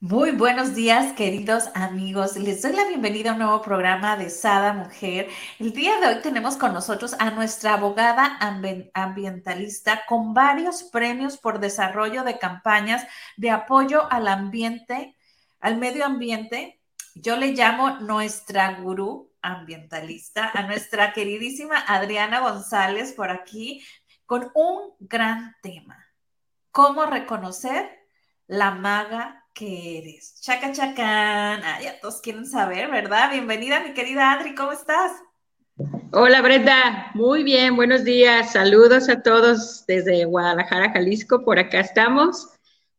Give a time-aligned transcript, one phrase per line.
[0.00, 2.36] Muy buenos días, queridos amigos.
[2.36, 5.28] Les doy la bienvenida a un nuevo programa de Sada Mujer.
[5.58, 8.38] El día de hoy tenemos con nosotros a nuestra abogada
[8.94, 13.06] ambientalista con varios premios por desarrollo de campañas
[13.36, 15.16] de apoyo al ambiente,
[15.58, 16.80] al medio ambiente.
[17.14, 23.84] Yo le llamo nuestra gurú ambientalista, a nuestra queridísima Adriana González por aquí,
[24.26, 26.08] con un gran tema
[26.70, 28.06] cómo reconocer
[28.46, 30.40] la maga que eres.
[30.40, 31.62] Chaca chacán.
[31.82, 33.32] Ya todos quieren saber, ¿verdad?
[33.32, 35.10] Bienvenida, mi querida Adri, ¿cómo estás?
[36.12, 42.48] Hola Brenda, muy bien, buenos días, saludos a todos desde Guadalajara, Jalisco, por acá estamos.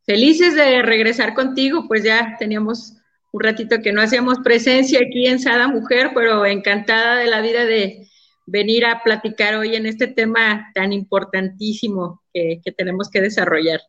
[0.05, 2.93] Felices de regresar contigo, pues ya teníamos
[3.31, 7.65] un ratito que no hacíamos presencia aquí en Sada Mujer, pero encantada de la vida
[7.65, 8.09] de,
[8.51, 13.79] venir a platicar hoy en este tema tan importantísimo que, tenemos que desarrollar.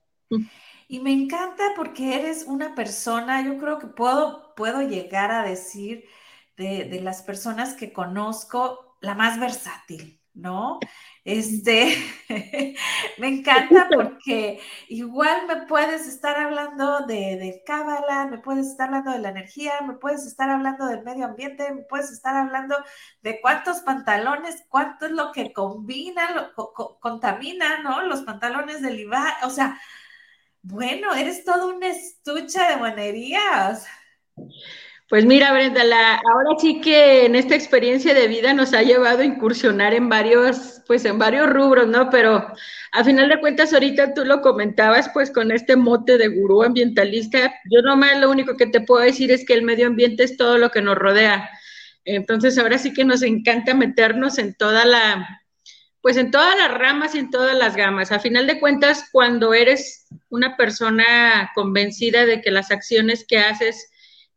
[0.90, 6.04] Y me encanta porque eres una persona, yo creo que puedo, puedo llegar a decir
[6.56, 10.80] de, de las personas que conozco, la más versátil, ¿no?
[11.24, 11.96] Este,
[13.18, 19.12] me encanta porque igual me puedes estar hablando de, de cábala, me puedes estar hablando
[19.12, 22.74] de la energía, me puedes estar hablando del medio ambiente, me puedes estar hablando
[23.22, 28.02] de cuántos pantalones, cuánto es lo que combina, lo, contamina, ¿no?
[28.02, 29.80] Los pantalones del IVA, o sea,
[30.62, 33.86] bueno, eres todo un estuche de monerías.
[35.10, 35.82] Pues mira, Brenda,
[36.14, 40.82] ahora sí que en esta experiencia de vida nos ha llevado a incursionar en varios,
[40.86, 42.10] pues en varios rubros, ¿no?
[42.10, 42.46] Pero
[42.92, 47.52] a final de cuentas, ahorita tú lo comentabas, pues con este mote de gurú ambientalista,
[47.70, 50.58] yo nomás lo único que te puedo decir es que el medio ambiente es todo
[50.58, 51.50] lo que nos rodea.
[52.04, 55.42] Entonces, ahora sí que nos encanta meternos en toda la,
[56.02, 58.12] pues en todas las ramas y en todas las gamas.
[58.12, 63.90] A final de cuentas, cuando eres una persona convencida de que las acciones que haces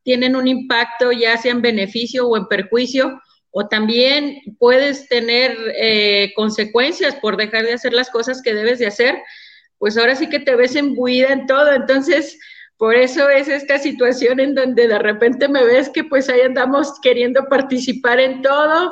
[0.03, 3.21] tienen un impacto ya sea en beneficio o en perjuicio,
[3.51, 8.87] o también puedes tener eh, consecuencias por dejar de hacer las cosas que debes de
[8.87, 9.21] hacer,
[9.77, 11.71] pues ahora sí que te ves embuida en todo.
[11.71, 12.39] Entonces,
[12.77, 16.99] por eso es esta situación en donde de repente me ves que pues ahí andamos
[17.01, 18.91] queriendo participar en todo.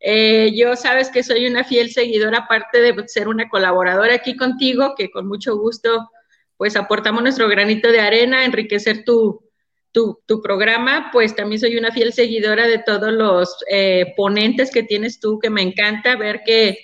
[0.00, 4.94] Eh, yo sabes que soy una fiel seguidora, aparte de ser una colaboradora aquí contigo,
[4.98, 6.10] que con mucho gusto
[6.64, 9.44] pues aportamos nuestro granito de arena, enriquecer tu,
[9.92, 15.20] tu, programa, pues también soy una fiel seguidora de todos los eh, ponentes que tienes
[15.20, 16.78] tú, que me encanta ver que,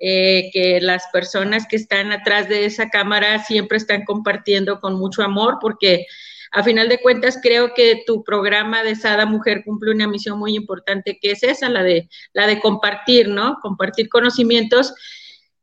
[0.00, 5.22] eh, que las personas que están atrás de esa cámara siempre están compartiendo con mucho
[5.22, 6.06] amor, porque
[6.50, 10.56] a final de cuentas creo que tu programa de Sada Mujer cumple una misión muy
[10.56, 13.58] importante, que es esa, la de, la de compartir, ¿no?
[13.62, 14.92] Compartir conocimientos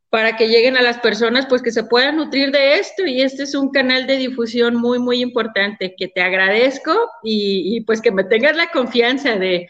[0.09, 3.05] para que lleguen a las personas, pues que se puedan nutrir de esto.
[3.05, 8.01] Y este es un canal de difusión muy, muy importante que te agradezco y, pues
[8.01, 9.67] que me tengas la confianza de,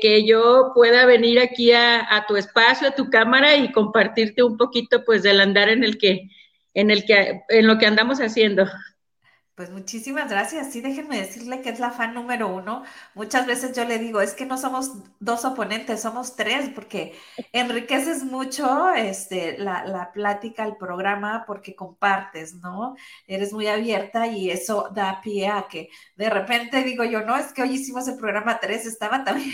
[0.00, 5.04] que yo pueda venir aquí a, tu espacio, a tu cámara y compartirte un poquito
[5.04, 6.28] pues del andar en el que,
[6.74, 8.66] en el que, en lo que andamos haciendo.
[9.54, 10.72] Pues muchísimas gracias.
[10.72, 12.84] Sí, déjenme decirle que es la fan número uno.
[13.14, 17.14] Muchas veces yo le digo, es que no somos dos oponentes, somos tres, porque
[17.52, 22.96] enriqueces mucho este, la, la plática, el programa, porque compartes, ¿no?
[23.26, 27.52] Eres muy abierta y eso da pie a que de repente digo yo, no, es
[27.52, 29.52] que hoy hicimos el programa tres, estaba también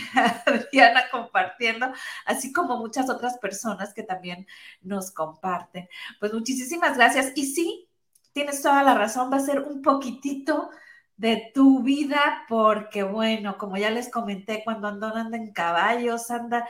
[0.73, 1.93] Diana compartiendo,
[2.25, 4.47] así como muchas otras personas que también
[4.81, 5.89] nos comparten.
[6.21, 7.33] Pues muchísimas gracias.
[7.35, 7.88] Y sí,
[8.33, 10.71] tienes toda la razón, va a ser un poquitito
[11.17, 16.69] de tu vida, porque bueno, como ya les comenté, cuando ando, anda en caballos, anda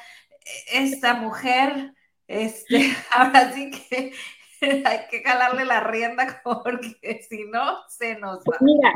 [0.73, 1.93] esta mujer,
[2.27, 4.13] este, ahora sí que
[4.85, 8.57] hay que jalarle la rienda porque si no, se nos va.
[8.61, 8.93] Mira,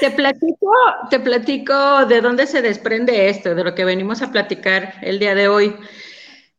[0.00, 0.72] te, platico,
[1.10, 5.34] te platico de dónde se desprende esto, de lo que venimos a platicar el día
[5.34, 5.74] de hoy,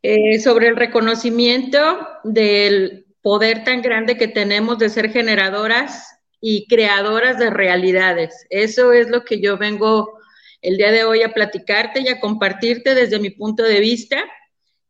[0.01, 1.79] eh, sobre el reconocimiento
[2.23, 8.45] del poder tan grande que tenemos de ser generadoras y creadoras de realidades.
[8.49, 10.17] Eso es lo que yo vengo
[10.61, 14.23] el día de hoy a platicarte y a compartirte desde mi punto de vista,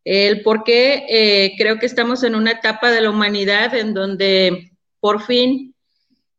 [0.03, 4.71] el por qué eh, creo que estamos en una etapa de la humanidad en donde
[5.01, 5.75] por fin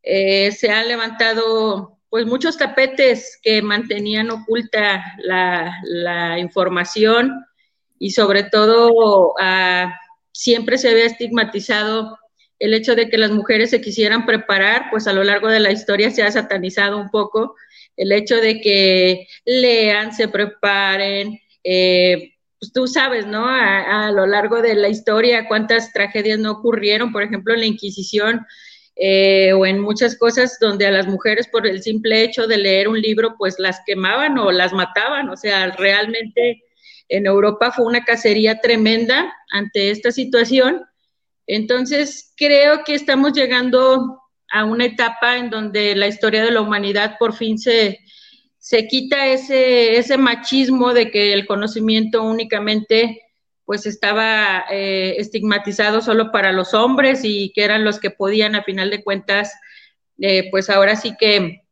[0.03, 7.45] eh, se han levantado pues muchos tapetes que mantenían oculta la, información
[7.99, 9.95] y sobre todo ah,
[10.39, 12.17] siempre se había estigmatizado
[12.61, 15.73] el hecho de que las mujeres se quisieran preparar, pues a lo largo de la
[15.73, 17.57] historia se ha satanizado un poco
[17.97, 23.47] el hecho de que lean, se preparen, eh, pues tú sabes, ¿no?
[23.49, 28.47] A, lo largo de la historia cuántas tragedias no ocurrieron, por ejemplo, en la Inquisición
[28.95, 32.87] eh, o en muchas cosas donde a las mujeres por el simple hecho de leer
[32.87, 36.63] un libro, pues las quemaban o las mataban, o sea, realmente
[37.09, 40.85] en Europa fue una cacería tremenda ante esta situación.
[41.47, 44.21] Entonces, creo que estamos llegando
[44.51, 47.99] a una etapa en donde la historia de la humanidad por fin se,
[48.59, 53.23] se quita ese, ese machismo de que el conocimiento únicamente
[53.65, 58.63] pues estaba eh, estigmatizado solo para los hombres y que eran los que podían a
[58.63, 59.53] final de cuentas
[60.21, 61.68] eh, pues ahora sí que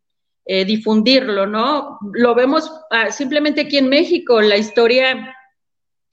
[0.47, 1.99] eh, difundirlo, ¿no?
[2.13, 5.35] Lo vemos ah, simplemente aquí en México, la historia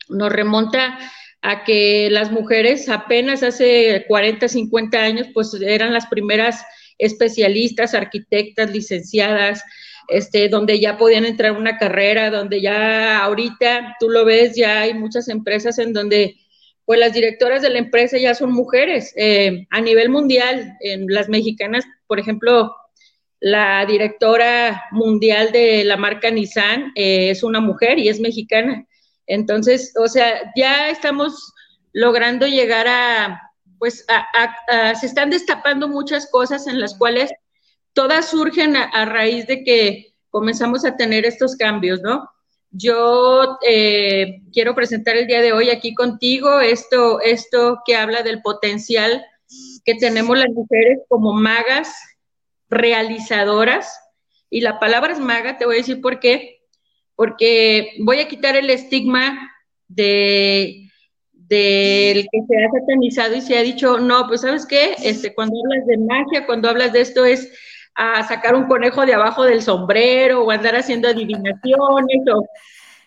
[0.10, 0.98] nos remonta
[1.44, 6.66] a que las mujeres apenas hace 40, 50 años, pues eran las primeras
[6.98, 9.64] especialistas, arquitectas, licenciadas,
[10.08, 14.94] este, donde ya podían entrar una carrera, donde ya ahorita tú lo ves, ya hay
[14.94, 16.38] muchas empresas en donde
[16.86, 19.14] pues las directoras de la empresa ya son mujeres.
[19.16, 22.76] Eh, a nivel mundial, en las mexicanas, por ejemplo,
[23.44, 28.88] la directora mundial de la marca Nissan eh, es una mujer y es mexicana.
[29.28, 31.52] Entonces, o sea, ya estamos
[31.92, 33.42] logrando llegar a,
[33.80, 37.32] pues, a, se están destapando muchas cosas en las cuales
[37.92, 42.30] todas surgen a, raíz de que comenzamos a tener estos cambios, ¿no?
[42.72, 48.42] Yo eh, quiero presentar el día de hoy aquí contigo esto, esto que habla del
[48.42, 49.22] potencial
[49.84, 51.94] que tenemos las mujeres como magas
[52.74, 54.00] realizadoras.
[54.50, 56.62] Y la palabra es maga, te voy a decir por qué.
[57.16, 59.52] Porque voy a quitar el estigma
[59.88, 60.80] de
[61.32, 65.56] del que se ha satanizado y se ha dicho, no, pues sabes qué, este, cuando
[65.64, 67.52] hablas de magia, cuando hablas de esto es
[67.96, 71.78] a sacar un conejo de abajo del sombrero o andar haciendo adivinaciones
[72.34, 72.42] o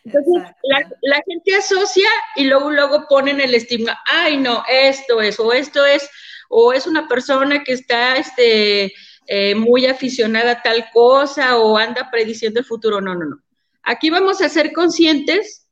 [0.04, 0.54] entonces
[1.02, 5.84] la, gente asocia y luego luego ponen el estigma, ay no, esto es, o esto
[5.84, 6.08] es,
[6.48, 8.92] o es una persona que está este,
[9.26, 13.00] eh, muy aficionada a tal cosa o anda prediciendo el futuro.
[13.00, 13.42] No, no, no.
[13.82, 15.68] Aquí vamos a ser conscientes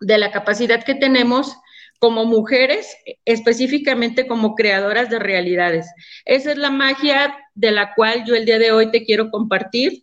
[0.00, 1.56] de la capacidad que tenemos
[1.98, 5.86] como mujeres, específicamente como creadoras de realidades.
[6.24, 10.02] Esa es la magia de la cual yo el día de hoy te quiero compartir,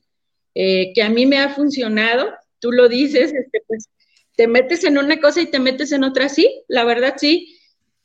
[0.55, 2.33] eh, que a mí me ha funcionado.
[2.59, 3.89] Tú lo dices, este, pues
[4.37, 7.58] te metes en una cosa y te metes en otra, sí, la verdad sí,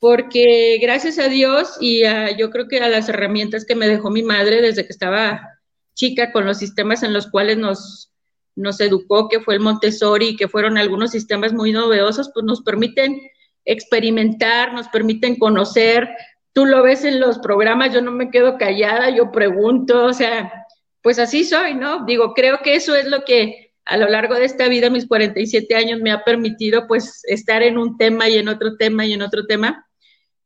[0.05, 2.03] porque gracias a Dios y
[2.37, 5.57] yo creo que a las herramientas que me dejó mi madre desde que estaba
[5.95, 8.11] chica con los sistemas en los cuales nos
[8.55, 13.19] nos educó, que fue el Montessori, que fueron algunos sistemas muy novedosos, pues nos permiten
[13.65, 16.07] experimentar, nos permiten conocer.
[16.53, 20.67] Tú lo ves en los programas, yo no me quedo callada, yo pregunto, o sea,
[21.01, 22.05] pues así soy, ¿no?
[22.05, 25.73] Digo, creo que eso es lo que a lo largo de esta vida, mis 47
[25.73, 29.23] años, me ha permitido pues estar en un tema y en otro tema y en
[29.23, 29.85] otro tema,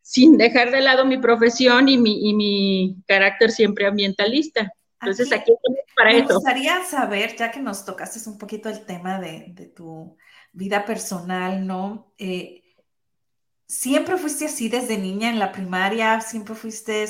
[0.01, 4.74] sin dejar de lado mi profesión y mi, y mi carácter siempre ambientalista.
[5.01, 5.54] Entonces aquí,
[5.96, 6.28] para eso.
[6.28, 10.18] Me gustaría saber, ya que nos tocaste un poquito el tema de, tu
[10.52, 12.14] vida personal, ¿no?
[12.18, 12.64] Eh,
[13.66, 16.19] ¿Siempre fuiste así desde niña en la primaria?
[16.21, 17.06] ¿Siempre fuiste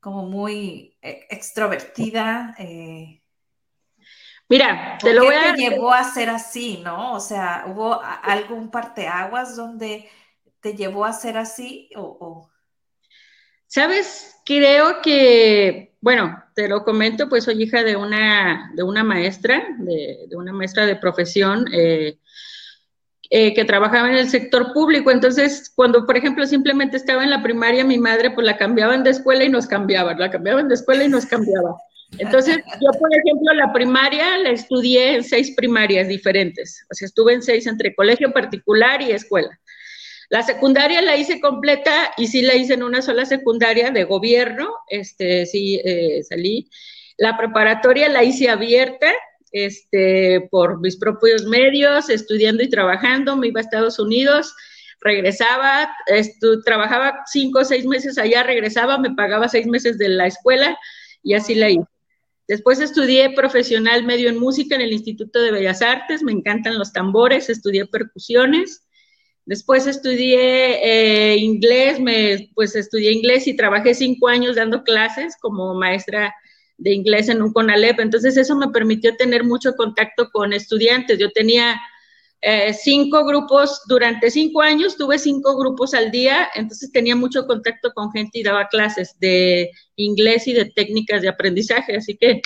[0.00, 2.54] como muy eh, extrovertida?
[2.58, 3.22] Eh,
[4.48, 5.54] Mira, te lo voy a...
[5.54, 7.12] te llevó a ser así, no?
[7.14, 10.08] O sea, ¿hubo algún parteaguas donde
[10.60, 12.48] te llevó a ser así o...
[13.66, 19.66] Sabes, creo que bueno, te lo comento, pues soy hija de una, de una maestra,
[19.78, 22.18] de, una maestra de profesión eh,
[23.28, 25.10] eh, que trabajaba en el sector público.
[25.10, 29.10] Entonces, cuando, por ejemplo, simplemente estaba en la primaria, mi madre, pues la cambiaban de
[29.10, 31.76] escuela y nos cambiaban, la cambiaban de escuela y nos cambiaba.
[32.18, 36.84] Entonces, yo, por ejemplo, la primaria la estudié en seis primarias diferentes.
[36.90, 39.50] O sea, estuve en seis entre colegio particular y escuela.
[40.30, 44.72] La secundaria la hice completa y sí la hice en una sola secundaria de gobierno,
[44.88, 46.70] este, sí eh, salí.
[47.18, 49.12] La preparatoria la hice abierta,
[49.50, 54.54] este, por mis propios medios, estudiando y trabajando, me iba a Estados Unidos,
[55.00, 55.90] regresaba,
[56.64, 60.78] trabajaba cinco o seis meses allá, regresaba, me pagaba seis meses de la escuela
[61.24, 61.88] y así la hice.
[62.46, 66.92] Después estudié profesional medio en música en el Instituto de Bellas Artes, me encantan los
[66.92, 68.86] tambores, estudié percusiones.
[69.50, 70.78] Después estudié
[71.32, 76.32] eh, inglés, me, pues estudié inglés y trabajé cinco años dando clases como maestra
[76.78, 77.98] de inglés en un CONALEP.
[77.98, 81.18] Entonces eso me permitió tener mucho contacto con estudiantes.
[81.18, 81.80] Yo tenía
[82.42, 87.90] eh, cinco grupos, durante cinco años tuve cinco grupos al día, entonces tenía mucho contacto
[87.92, 91.96] con gente y daba clases de inglés y de técnicas de aprendizaje.
[91.96, 92.40] Así que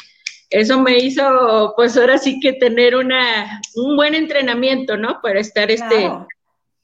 [0.49, 5.21] eso me hizo, pues ahora sí que tener una, un buen entrenamiento, ¿no?
[5.23, 6.11] Para estar este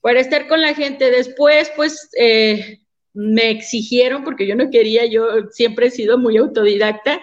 [0.01, 1.11] para estar con la gente.
[1.11, 2.81] Después, pues, eh,
[3.13, 7.21] me exigieron, porque yo no quería, yo siempre he sido muy autodidacta,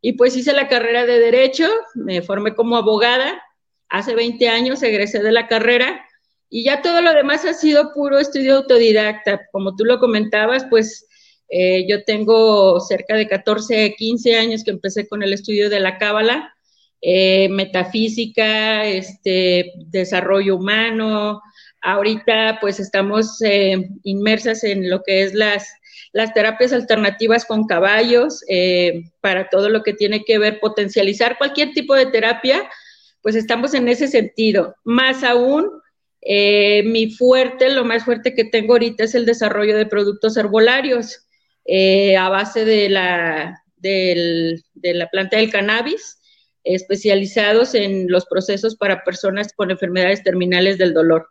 [0.00, 3.42] y pues hice la carrera de Derecho, me formé como abogada,
[3.88, 6.04] hace 20 años egresé de la carrera,
[6.50, 9.48] y ya todo lo demás ha sido puro estudio autodidacta.
[9.52, 11.06] Como tú lo comentabas, pues
[11.48, 15.98] eh, yo tengo cerca de 14, 15 años que empecé con el estudio de la
[15.98, 16.54] cábala,
[17.00, 21.42] eh, metafísica, este, desarrollo humano,
[21.82, 25.68] Ahorita pues estamos eh, inmersas en lo que es las,
[26.12, 31.72] las terapias alternativas con caballos, eh, para todo lo que tiene que ver potencializar cualquier
[31.72, 32.68] tipo de terapia,
[33.22, 34.74] pues estamos en ese sentido.
[34.84, 35.70] Más aún,
[36.22, 41.24] eh, mi fuerte, lo más fuerte que tengo ahorita es el desarrollo de productos herbolarios
[42.18, 46.18] a base de la, de la planta del cannabis,
[46.64, 51.28] especializados en los procesos para personas con enfermedades terminales del dolor.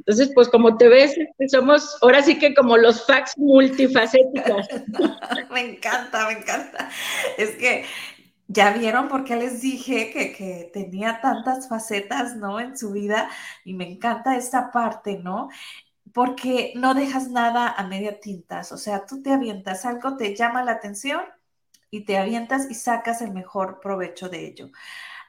[0.00, 1.14] Entonces, pues como te ves,
[1.48, 4.66] somos ahora sí que como los fax multifacéticos.
[5.50, 6.88] me encanta, me encanta.
[7.36, 7.84] Es que
[8.48, 12.60] ya vieron por qué les dije que, que, tenía tantas facetas, ¿no?
[12.60, 13.28] En su vida
[13.64, 15.50] y me encanta esta parte, ¿no?
[16.14, 20.64] Porque no dejas nada a media tintas, o sea, tú te avientas, algo te llama
[20.64, 21.20] la atención
[21.90, 24.70] y te avientas y sacas el mejor provecho de ello.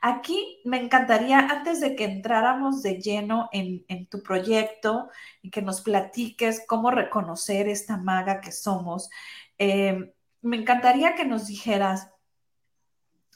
[0.03, 5.10] Aquí me encantaría, antes de que entráramos de lleno en, tu proyecto
[5.43, 9.12] y que nos platiques cómo reconocer esta maga que somos,
[9.60, 12.10] eh, me encantaría que nos dijeras,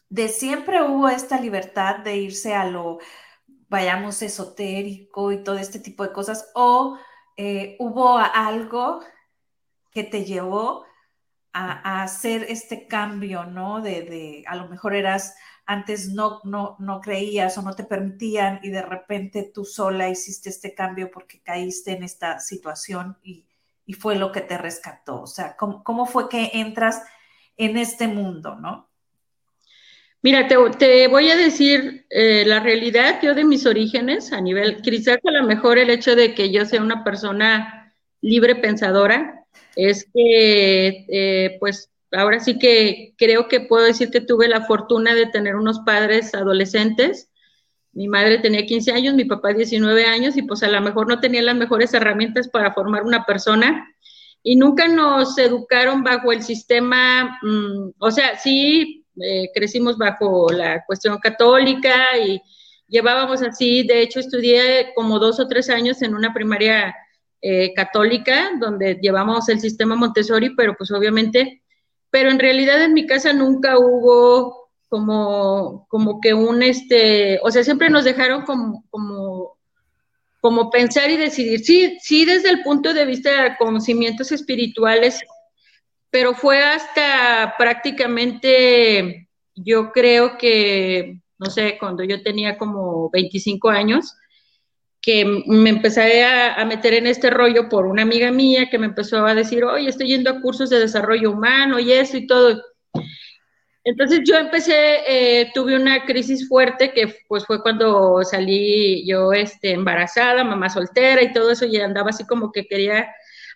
[0.10, 2.98] de siempre hubo esta libertad de irse a lo,
[3.70, 6.98] vayamos, esotérico y todo este tipo de cosas, o
[7.38, 9.02] eh, hubo algo
[9.92, 10.84] que te llevó
[11.54, 13.82] a, hacer este cambio, ¿no?
[13.82, 18.60] De, de, a lo mejor eras antes no, no, no creías o no te permitían
[18.64, 23.46] y de repente tú sola hiciste este cambio porque caíste en esta situación y,
[24.00, 25.22] fue lo que te rescató.
[25.22, 27.04] O sea, ¿cómo, fue que entras
[27.56, 28.90] en este mundo, no?
[30.24, 35.20] Mira, te, voy a decir eh, la realidad, yo de mis orígenes, a nivel, quizás
[35.24, 39.46] a lo mejor el hecho de que yo sea una persona libre pensadora,
[39.76, 45.14] es que eh, pues ahora sí que creo que puedo decir que tuve la fortuna
[45.14, 47.30] de tener unos padres adolescentes.
[47.92, 51.20] Mi madre tenía 15 años, mi papá 19 años y pues a lo mejor no
[51.20, 53.88] tenía las mejores herramientas para formar una persona
[54.44, 60.84] y nunca nos educaron bajo el sistema, mm, o sea, sí eh, crecimos bajo la
[60.86, 62.40] cuestión católica y
[62.88, 66.94] llevábamos así, de hecho estudié como dos o tres años en una primaria
[67.42, 71.64] eh, católica donde llevamos el sistema Montessori, pero pues obviamente
[72.16, 77.62] pero en realidad en mi casa nunca hubo como, como que un, este, o sea,
[77.62, 79.58] siempre nos dejaron como, como,
[80.40, 81.60] como pensar y decidir.
[81.66, 85.26] Sí, sí, desde el punto de vista de conocimientos espirituales,
[86.10, 94.16] pero fue hasta prácticamente, yo creo que, no sé, cuando yo tenía como 25 años,
[95.06, 99.24] que me empecé a, meter en este rollo por una amiga mía que me empezó
[99.24, 102.60] a decir, oye, estoy yendo a cursos de desarrollo humano y eso y todo.
[103.84, 104.74] Entonces yo empecé,
[105.08, 111.22] eh, tuve una crisis fuerte que pues fue cuando salí yo este, embarazada, mamá soltera
[111.22, 113.08] y todo eso y andaba así como que quería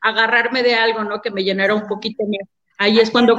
[0.02, 1.20] agarrarme de algo, ¿no?
[1.20, 2.48] Que me llenara un poquito más.
[2.78, 3.36] Ahí es cuando...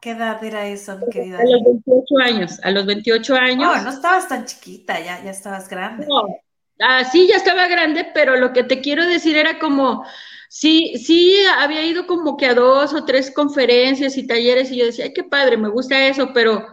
[0.00, 1.40] ¿Qué edad era eso, querida?
[1.40, 3.76] A los 28 años, a los 28 años.
[3.76, 6.06] No, no estabas tan chiquita, ya, ya estabas grande.
[6.06, 6.22] No,
[6.80, 10.04] Ah, sí, ya estaba grande, pero lo que te quiero decir era como,
[10.48, 14.86] sí, sí, había ido como que a dos o tres conferencias y talleres y yo
[14.86, 16.66] decía, ay, qué padre, me gusta eso, pero,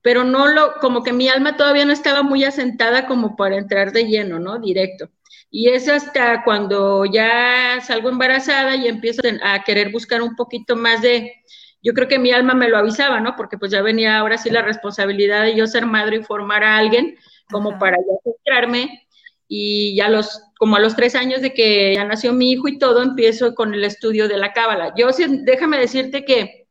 [0.00, 3.92] pero no lo, como que mi alma todavía no estaba muy asentada como para entrar
[3.92, 4.58] de lleno, ¿no?
[4.58, 5.10] Directo.
[5.50, 11.02] Y es hasta cuando ya salgo embarazada y empiezo a querer buscar un poquito más
[11.02, 11.34] de,
[11.82, 13.36] yo creo que mi alma me lo avisaba, ¿no?
[13.36, 16.76] Porque pues ya venía ahora sí la responsabilidad de yo ser madre y formar a
[16.78, 17.16] alguien
[17.50, 19.06] como para ya centrarme
[19.52, 22.78] y ya los, como a los tres años de que ya nació mi hijo y
[22.78, 24.94] todo, empiezo con el estudio de la cábala.
[24.96, 25.08] Yo,
[25.42, 26.68] déjame decirte que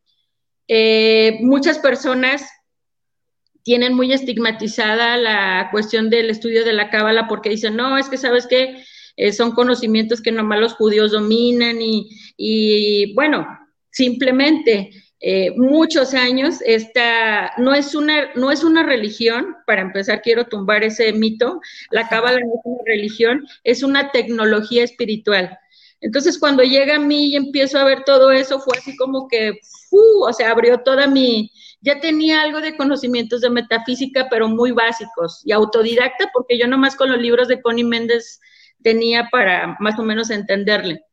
[0.69, 2.49] eh, muchas personas
[3.63, 8.15] tienen muy estigmatizada la cuestión del estudio de la cábala porque dicen, no, es que
[8.15, 8.81] sabes que
[9.17, 13.45] eh, son conocimientos que nomás los judíos dominan y, bueno,
[13.91, 20.45] simplemente eh, muchos años esta no es una no es una religión para empezar quiero
[20.45, 21.59] tumbar ese mito
[21.91, 25.57] la cábala no es una religión es una tecnología espiritual.
[26.01, 29.59] Entonces cuando llega a mí y empiezo a ver todo eso fue así como que
[29.91, 35.41] o sea abrió toda mi ya tenía algo de conocimientos de metafísica, pero muy básicos
[35.45, 38.39] y autodidacta, porque yo nomás con los libros de Connie Méndez
[38.83, 41.05] tenía para más o menos entenderle.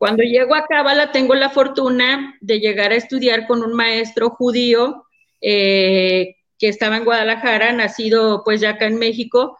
[0.00, 5.04] Cuando llego a Cábala, tengo la fortuna de llegar a estudiar con un maestro judío
[5.42, 9.58] eh, que estaba en Guadalajara, nacido pues ya acá en México,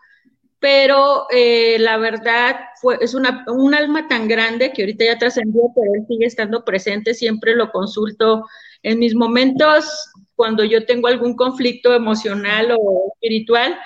[0.58, 5.60] pero eh, la verdad fue, es una, un alma tan grande que ahorita ya trascendió,
[5.74, 8.46] pero él sigue estando presente, siempre lo consulto
[8.82, 10.10] en mis momentos.
[10.36, 13.78] Cuando yo tengo algún conflicto emocional o espiritual,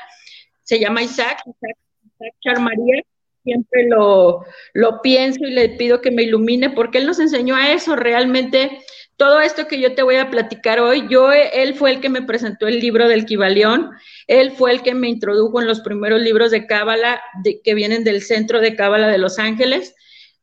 [0.62, 3.02] se llama Isaac, Isaac, Isaac Charmaría,
[3.45, 7.73] siempre lo, lo pienso y le pido que me ilumine porque él nos enseñó a
[7.73, 8.81] eso realmente.
[9.17, 12.23] Todo esto que yo te voy a platicar hoy, yo, él fue el que me
[12.23, 13.91] presentó el libro del Kibalión,
[14.27, 17.23] él fue el que me introdujo en los primeros libros de Cábala
[17.63, 19.95] que vienen del Centro de Cábala de Los Ángeles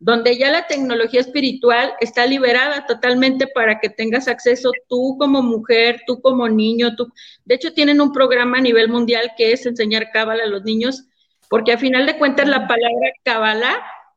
[0.02, 6.02] donde ya la tecnología espiritual está liberada totalmente para que tengas acceso tú como mujer,
[6.08, 7.14] tú como niño, tú.
[7.46, 11.04] De hecho, tienen un programa a nivel mundial que es enseñar cábala a los niños,
[11.52, 13.76] porque a final de cuentas la palabra cábala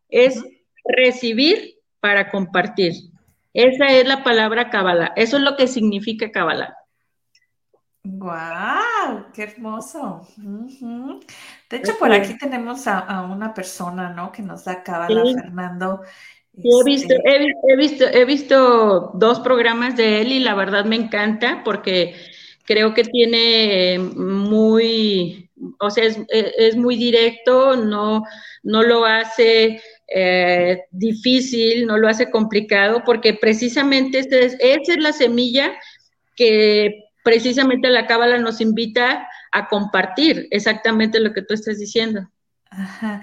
[0.09, 0.41] es
[0.85, 2.93] recibir para compartir.
[3.53, 5.13] Esa es la palabra cábala.
[5.17, 6.77] Eso es lo que significa cábala.
[8.05, 9.33] ¡Guau!
[9.35, 10.29] ¡Qué hermoso!
[10.37, 14.31] De hecho, por aquí tenemos a, una persona, ¿no?
[14.31, 16.03] Que nos da cábala, Fernando.
[16.57, 20.95] he, visto, este he, visto, he visto dos programas de él y la verdad me
[20.95, 22.15] encanta porque
[22.65, 25.44] creo que tiene muy,
[25.79, 28.25] o sea, es, muy directo, no,
[28.63, 35.13] no lo hace eh, difícil, no lo hace complicado, porque precisamente este esa es la
[35.13, 35.73] semilla
[36.37, 42.29] que precisamente la cábala nos invita a compartir exactamente lo que tú estás diciendo.
[42.71, 43.23] Ajá.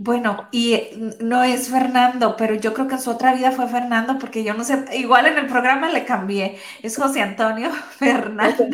[0.00, 0.80] Bueno, y
[1.18, 4.54] no es Fernando, pero yo creo que en su otra vida fue Fernando, porque yo
[4.54, 8.68] no sé, igual en el programa le cambié, es José Antonio Fernández.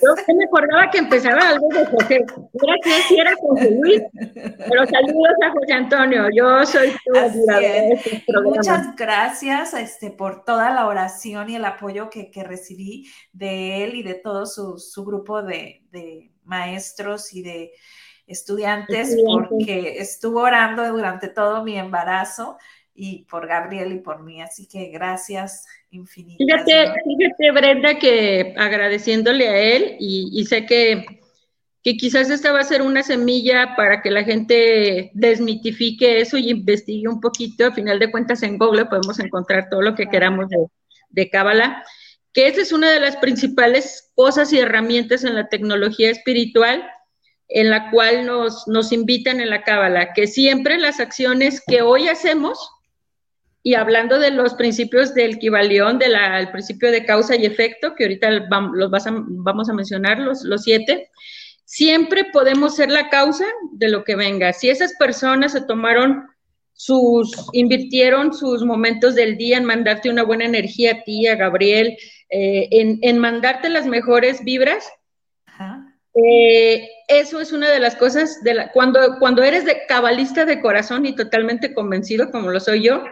[0.00, 4.86] Yo me acordaba que empezaba algo de José, era que sí era José Luis, pero
[4.86, 11.50] saludos a José Antonio, yo soy tu este Muchas gracias este, por toda la oración
[11.50, 16.30] y el apoyo que, recibí de él y de todo su, su grupo de, de
[16.44, 17.72] maestros y de
[18.28, 22.58] estudiantes, porque estuvo orando durante todo mi embarazo
[22.94, 24.42] y por Gabriel y por mí.
[24.42, 26.64] Así que gracias infinitas.
[26.64, 31.06] Fíjate, fíjate Brenda, que agradeciéndole a él y, sé que,
[31.82, 36.50] que quizás esta va a ser una semilla para que la gente desmitifique eso y
[36.50, 37.66] investigue un poquito.
[37.66, 40.58] A final de cuentas, en Google podemos encontrar todo lo que queramos de,
[41.08, 41.84] de Cábala,
[42.34, 46.84] que esa es una de las principales cosas y herramientas en la tecnología espiritual
[47.48, 52.08] en la cual nos, nos invitan en la Cábala, que siempre las acciones que hoy
[52.08, 52.70] hacemos,
[53.62, 56.16] y hablando de los principios del Kibalión, del
[56.50, 61.10] principio de causa y efecto, que ahorita los vamos a mencionar, los, los siete,
[61.64, 64.52] siempre podemos ser la causa de lo que venga.
[64.52, 66.26] Si esas personas se tomaron
[66.72, 71.96] sus, invirtieron sus momentos del día en mandarte una buena energía a ti, a Gabriel,
[72.30, 74.88] eh, en, en mandarte las mejores vibras,
[76.14, 80.60] eh, eso es una de las cosas, de la, cuando, cuando eres de cabalista de
[80.60, 83.02] corazón y totalmente convencido, como lo soy yo,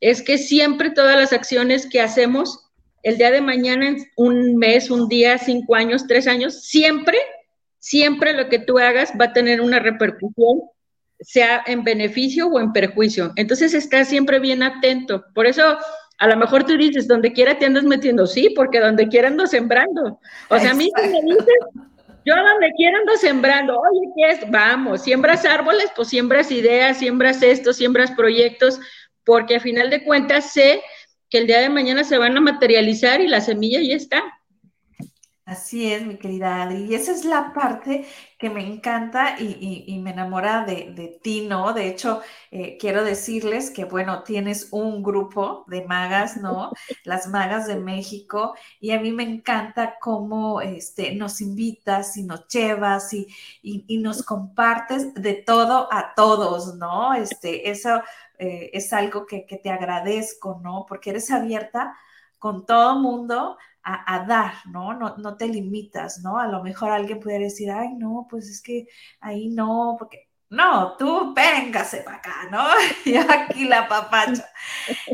[0.00, 2.68] es que siempre todas las acciones que hacemos,
[3.02, 7.18] el día de mañana, un mes, un día, cinco años, tres años, siempre,
[7.78, 10.60] siempre lo que tú hagas va a tener una repercusión,
[11.18, 13.32] sea en beneficio o en perjuicio.
[13.36, 15.24] Entonces, estás siempre bien atento.
[15.34, 15.78] Por eso,
[16.18, 19.46] a lo mejor tú dices, donde quiera te andas metiendo, sí, porque donde quiera ando
[19.46, 20.20] sembrando.
[20.50, 21.46] O sea, a mí me dices
[22.26, 23.78] yo donde quiera ando sembrando.
[23.78, 24.50] Oye, ¿qué es?
[24.50, 28.80] Vamos, siembras árboles, pues siembras ideas, siembras esto, siembras proyectos,
[29.24, 30.82] porque a final de cuentas sé
[31.30, 34.22] que el día de mañana se van a materializar y la semilla ya está.
[35.46, 36.86] Así es, mi querida Adri.
[36.86, 38.04] Y esa es la parte
[38.36, 41.72] que me encanta y, me enamora de, ti, ¿no?
[41.72, 46.72] De hecho, eh, quiero decirles que, bueno, tienes un grupo de magas, ¿no?
[47.04, 48.56] Las magas de México.
[48.80, 53.28] Y a mí me encanta cómo este, nos invitas y nos llevas y,
[54.02, 57.14] nos compartes de todo a todos, ¿no?
[57.14, 58.02] Este, eso
[58.38, 60.86] eh, es algo que, que te agradezco, ¿no?
[60.88, 61.96] Porque eres abierta
[62.38, 63.56] con todo mundo
[63.88, 64.94] a, dar, ¿no?
[64.94, 65.16] ¿no?
[65.16, 66.38] No te limitas, ¿no?
[66.38, 68.88] A lo mejor alguien pudiera decir, ay, no, pues es que
[69.20, 72.64] ahí no, porque no, tú véngase para acá, ¿no?
[73.04, 74.48] Y aquí la papacha.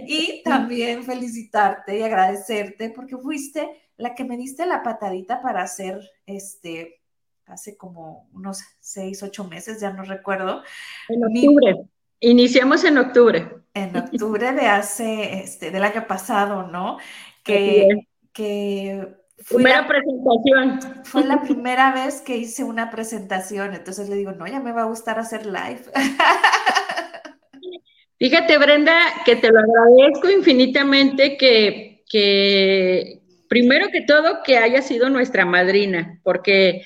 [0.06, 6.00] Y también felicitarte y agradecerte porque fuiste la que me diste la patadita para hacer
[6.24, 7.02] este,
[7.46, 10.62] hace como unos seis, ocho meses, ya no recuerdo.
[11.08, 11.84] En octubre.
[12.20, 13.50] Iniciamos en octubre.
[13.74, 16.98] En octubre de hace, este, del año pasado, ¿no?
[17.42, 19.06] Que, que
[19.48, 21.04] primera presentación.
[21.04, 24.82] Fue la primera vez que hice una presentación, entonces le digo, no, ya me va
[24.82, 25.82] a gustar hacer live.
[28.18, 35.10] Fíjate, Brenda, que te lo agradezco infinitamente que, que, primero que todo, que haya sido
[35.10, 36.82] nuestra madrina, porque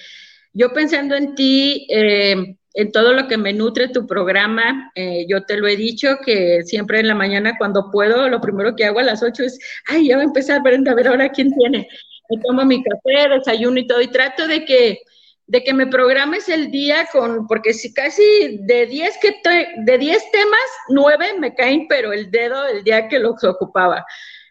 [0.54, 5.42] yo pensando en ti, eh, en todo lo que me nutre tu programa, eh, yo
[5.42, 9.00] te lo he dicho que siempre en la mañana cuando puedo, lo primero que hago
[9.00, 11.88] a las 8 es, ay, ya va a empezar Brenda, a ver ahora quién tiene
[12.30, 15.00] me tomo mi café, desayuno y todo, y trato de que,
[15.46, 19.34] de que me programes el día con, porque si casi de 10 que
[19.84, 24.04] de 10 temas, 9 me caen, pero el dedo el día que los ocupaba.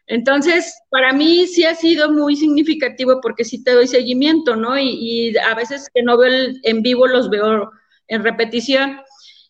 [0.07, 4.77] Entonces, para mí sí ha sido muy significativo porque sí te doy seguimiento, ¿no?
[4.77, 4.89] Y,
[5.31, 7.71] y a veces que no veo el, en vivo los veo
[8.07, 8.99] en repetición.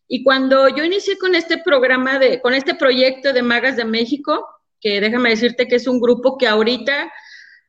[0.08, 4.46] Y cuando yo inicié con este programa de, con este proyecto de Magas de México,
[4.80, 7.12] que déjame decirte que es un grupo que ahorita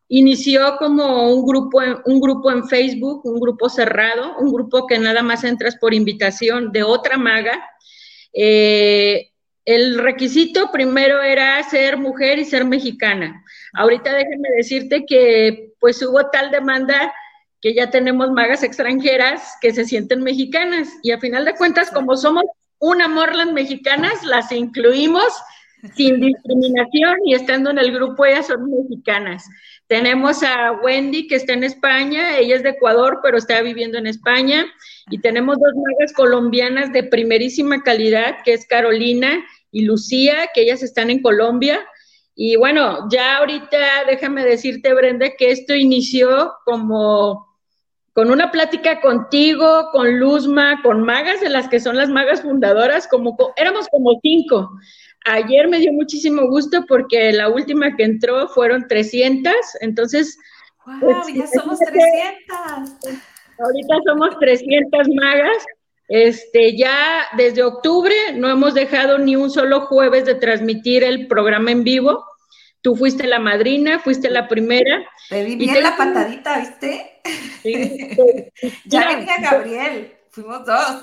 [0.08, 5.22] Inició como un grupo, un grupo en Facebook, un grupo cerrado, un grupo que nada
[5.22, 7.68] más entras por invitación de otra maga.
[8.32, 9.32] Eh,
[9.64, 13.42] el requisito primero era ser mujer y ser mexicana.
[13.72, 17.12] Ahorita déjenme decirte que pues hubo tal demanda
[17.60, 22.16] que ya tenemos magas extranjeras que se sienten mexicanas y a final de cuentas como
[22.16, 22.44] somos
[22.78, 25.32] una morlas mexicanas, las incluimos
[25.94, 29.44] sin discriminación y estando en el grupo ellas son mexicanas.
[29.86, 34.06] Tenemos a Wendy, que está en España, ella es de Ecuador, pero está viviendo en
[34.06, 34.66] España.
[35.10, 40.82] Y tenemos dos magas colombianas de primerísima calidad, que es Carolina y Lucía, que ellas
[40.82, 41.86] están en Colombia.
[42.34, 47.45] Y bueno, ya ahorita déjame decirte, Brenda, que esto inició como
[48.16, 53.06] con una plática contigo, con Luzma, con magas de las que son las magas fundadoras,
[53.06, 54.70] como éramos como cinco.
[55.26, 59.52] Ayer me dio muchísimo gusto porque la última que entró fueron 300,
[59.82, 60.38] entonces...
[60.86, 61.00] ¡Wow!
[61.00, 63.22] Pues, ya somos 300.
[63.58, 65.66] Ahorita somos 300 magas.
[66.08, 71.70] Este, ya desde octubre no hemos dejado ni un solo jueves de transmitir el programa
[71.70, 72.24] en vivo.
[72.86, 75.04] Tú fuiste la madrina, fuiste la primera.
[75.28, 77.20] Te di bien la patadita, ¿viste?
[77.60, 78.16] Sí,
[78.84, 81.02] ya venía Gabriel, fuimos dos.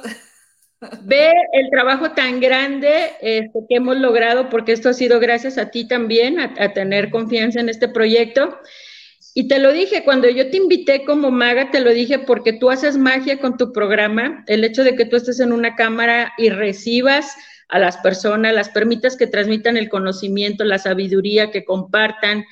[1.02, 5.72] Ve el trabajo tan grande este, que hemos logrado, porque esto ha sido gracias a
[5.72, 8.58] ti también, a, tener confianza en este proyecto.
[9.34, 12.70] Y te lo dije, cuando yo te invité como maga, te lo dije porque tú
[12.70, 16.48] haces magia con tu programa, el hecho de que tú estés en una cámara y
[16.48, 17.36] recibas
[17.74, 22.46] a las personas, las permitas que transmitan el conocimiento, la sabiduría, que compartan,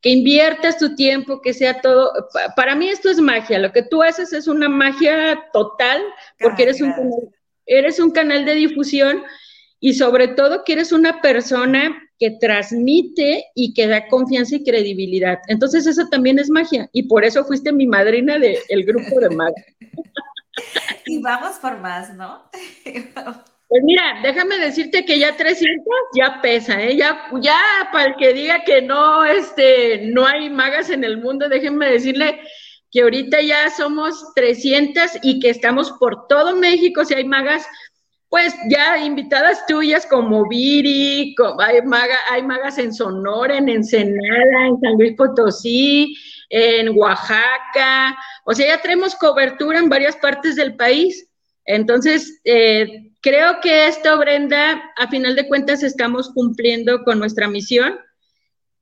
[0.00, 2.10] que inviertas tu tiempo, que sea todo.
[2.56, 6.02] Para mí esto es magia, lo que tú haces es una magia total,
[6.40, 6.94] porque eres un
[7.66, 9.22] eres un canal de difusión
[9.78, 15.38] y sobre todo que eres una persona que transmite y que da confianza y credibilidad.
[15.48, 19.66] Entonces eso también es magia y por eso fuiste mi madrina del grupo de magia.
[21.06, 22.42] y vamos por más, ¿no?
[23.72, 25.82] Pues mira, déjame decirte que ya 300
[26.14, 26.94] ya pesa, ¿eh?
[26.94, 27.58] Ya, ya
[27.90, 32.38] para el que diga que no, este, no hay magas en el mundo, déjenme decirle
[32.90, 37.66] que ahorita ya somos 300 y que estamos por todo México, si hay magas,
[38.28, 41.78] pues ya invitadas tuyas como Viri, hay,
[42.30, 46.14] hay magas en Sonora, en Ensenada, en San Luis Potosí,
[46.50, 51.26] en Oaxaca, o sea, ya tenemos cobertura en varias partes del país.
[51.64, 57.98] Entonces, eh, creo que esto, Brenda, a final de cuentas estamos cumpliendo con nuestra misión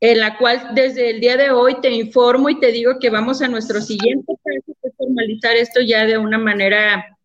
[0.00, 3.42] en la cual desde el día de hoy te informo y te digo que vamos
[3.42, 7.18] a nuestro siguiente paso, que es formalizar esto ya de una manera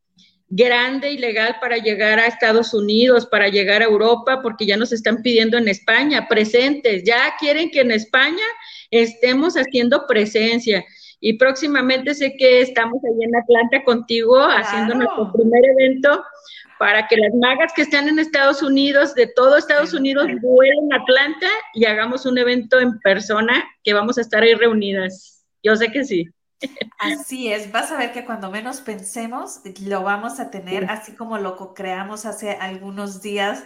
[0.49, 4.91] grande y legal para llegar a Estados Unidos, para llegar a Europa, porque ya nos
[4.91, 8.43] están pidiendo en España presentes, ya quieren que en España
[8.91, 10.85] estemos haciendo presencia.
[11.21, 16.23] Y próximamente sé que estamos ahí en Atlanta contigo haciendo nuestro primer evento
[16.79, 20.97] para que las magas que están en Estados Unidos, de todo Estados Unidos, vuelen a
[20.97, 25.45] Atlanta y hagamos un evento en persona que vamos a estar ahí reunidas.
[25.63, 26.29] Yo sé que sí.
[26.99, 31.37] Así es, vas a ver que cuando menos pensemos lo vamos a tener, así como
[31.37, 33.63] lo creamos hace algunos días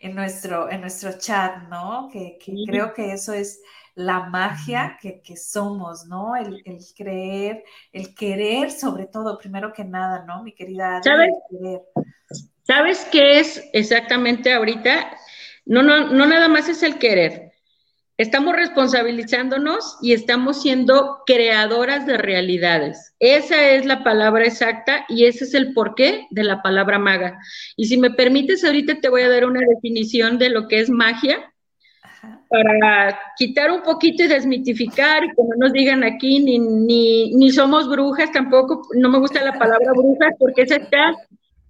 [0.00, 2.08] en nuestro, en nuestro chat, ¿no?
[2.12, 3.62] Que, creo que eso es
[3.96, 6.36] la magia que, somos, ¿no?
[6.36, 6.62] El,
[6.94, 10.42] creer, el querer sobre todo, primero que nada, ¿no?
[10.42, 11.30] Mi querida ¿Sabes?
[12.62, 15.16] ¿Sabes qué es exactamente ahorita?
[15.64, 17.52] No, no, no nada más es el querer.
[18.18, 23.14] Estamos responsabilizándonos y estamos siendo creadoras de realidades.
[23.18, 27.38] Esa es la palabra exacta y ese es el porqué de la palabra maga.
[27.76, 30.90] Y si me permites, ahorita te voy a dar una definición de lo que es
[30.90, 31.52] magia
[32.48, 37.50] para quitar un poquito y desmitificar y que no nos digan aquí ni, ni, ni
[37.50, 41.14] somos brujas, tampoco, no me gusta la palabra brujas porque esa está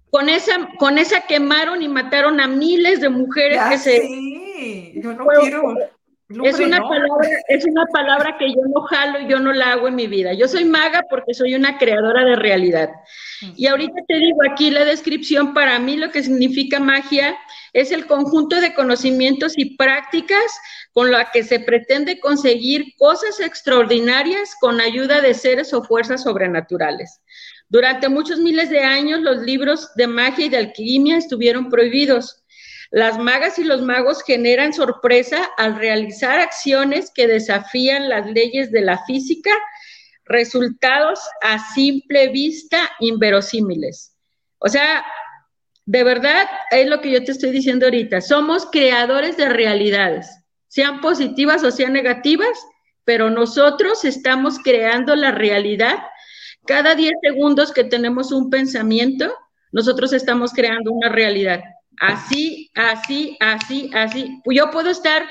[0.09, 4.01] con esa, con esa quemaron y mataron a miles de mujeres que se.
[4.01, 5.75] Sí, yo no quiero.
[6.29, 9.87] Es una, palabra, es una palabra que yo no jalo y yo no la hago
[9.87, 10.33] en mi vida.
[10.33, 12.89] Yo soy maga porque soy una creadora de realidad.
[13.55, 17.37] Y ahorita te digo aquí la descripción, para mí lo que significa magia
[17.71, 20.59] es el conjunto de conocimientos y prácticas
[20.91, 27.21] con la que se pretende conseguir cosas extraordinarias con ayuda de seres o fuerzas sobrenaturales.
[27.69, 32.43] Durante muchos miles de años los libros de magia y de alquimia estuvieron prohibidos.
[32.91, 38.81] Las magas y los magos generan sorpresa al realizar acciones que desafían las leyes de
[38.81, 39.51] la física,
[40.25, 44.15] resultados a simple vista inverosímiles.
[44.59, 45.05] O sea,
[45.85, 48.21] de verdad es lo que yo te estoy diciendo ahorita.
[48.21, 50.29] Somos creadores de realidades,
[50.67, 52.57] sean positivas o sean negativas,
[53.03, 55.99] pero nosotros estamos creando la realidad
[56.67, 59.33] cada 10 segundos que tenemos un pensamiento,
[59.71, 61.61] nosotros estamos creando una realidad.
[61.99, 64.41] Así, así, así, así.
[64.45, 65.27] Yo puedo estar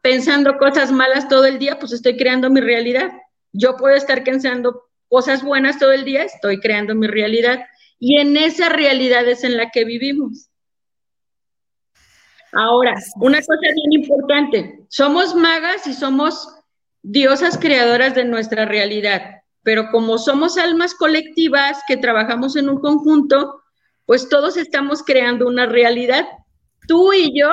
[0.00, 3.10] pensando cosas malas todo el día, pues estoy creando mi realidad.
[3.52, 7.64] Yo puedo estar pensando cosas buenas todo el día, estoy creando mi realidad.
[7.98, 10.48] Y en esa realidad es en la que vivimos.
[12.52, 16.48] Ahora, una cosa bien importante, somos magas y somos
[17.02, 23.64] diosas creadoras de nuestra realidad pero como somos almas colectivas que trabajamos en un conjunto,
[24.06, 26.26] pues todos estamos creando una realidad.
[26.88, 27.50] Tú y yo,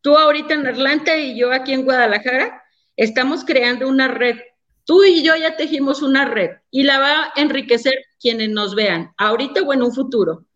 [0.00, 2.62] tú ahorita en Atlanta y yo aquí en Guadalajara,
[2.96, 4.36] estamos creando una red.
[4.84, 9.12] Tú y yo ya tejimos una red y la va a enriquecer quienes nos vean,
[9.18, 10.46] ahorita o en un futuro.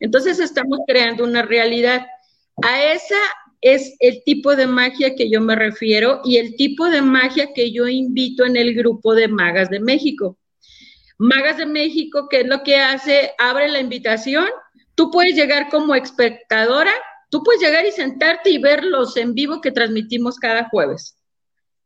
[0.00, 2.06] Entonces estamos creando una realidad.
[2.62, 3.16] A esa
[3.60, 7.70] es el tipo de magia que yo me refiero y el tipo de magia que
[7.72, 10.36] yo invito en el grupo de Magas de México.
[11.18, 13.30] Magas de México, ¿qué es lo que hace?
[13.38, 14.46] Abre la invitación.
[14.94, 16.92] Tú puedes llegar como espectadora,
[17.30, 21.18] tú puedes llegar y sentarte y ver los en vivo que transmitimos cada jueves.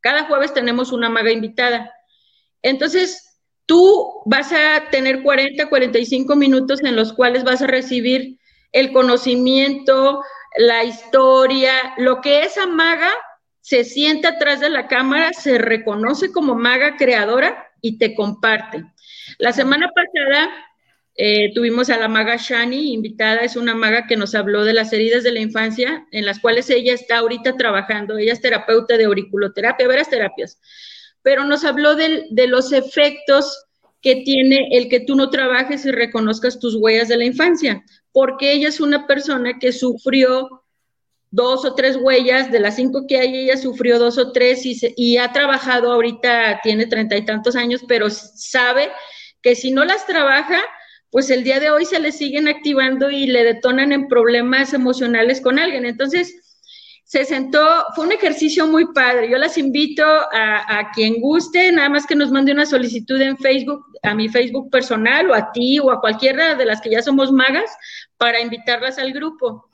[0.01, 1.93] Cada jueves tenemos una maga invitada.
[2.61, 8.37] Entonces, tú vas a tener 40, 45 minutos en los cuales vas a recibir
[8.71, 10.21] el conocimiento,
[10.57, 13.11] la historia, lo que esa maga
[13.61, 18.85] se sienta atrás de la cámara, se reconoce como maga creadora y te comparte.
[19.39, 20.49] La semana pasada
[21.17, 24.93] eh, tuvimos a la maga Shani invitada, es una maga que nos habló de las
[24.93, 29.05] heridas de la infancia, en las cuales ella está ahorita trabajando, ella es terapeuta de
[29.05, 30.59] auriculoterapia, veras terapias,
[31.21, 33.65] pero nos habló de, de los efectos
[34.01, 37.83] que tiene el que tú no trabajes y reconozcas tus huellas de la infancia
[38.17, 40.63] porque ella es una persona que sufrió
[41.29, 44.75] dos o tres huellas, de las cinco que hay, ella sufrió dos o tres y,
[44.95, 48.89] y ha trabajado ahorita, tiene treinta y tantos años, pero sabe
[49.43, 50.59] que si no las trabaja,
[51.11, 55.41] pues el día de hoy se le siguen activando y le detonan en problemas emocionales
[55.41, 55.85] con alguien.
[55.85, 56.33] Entonces,
[57.05, 59.29] se sentó, fue un ejercicio muy padre.
[59.29, 63.37] Yo las invito a, a, quien guste, nada más que nos mande una solicitud en
[63.37, 67.01] Facebook, a mi Facebook personal o a ti o a cualquiera de las que ya
[67.01, 67.71] somos magas
[68.17, 69.69] para invitarlas al grupo.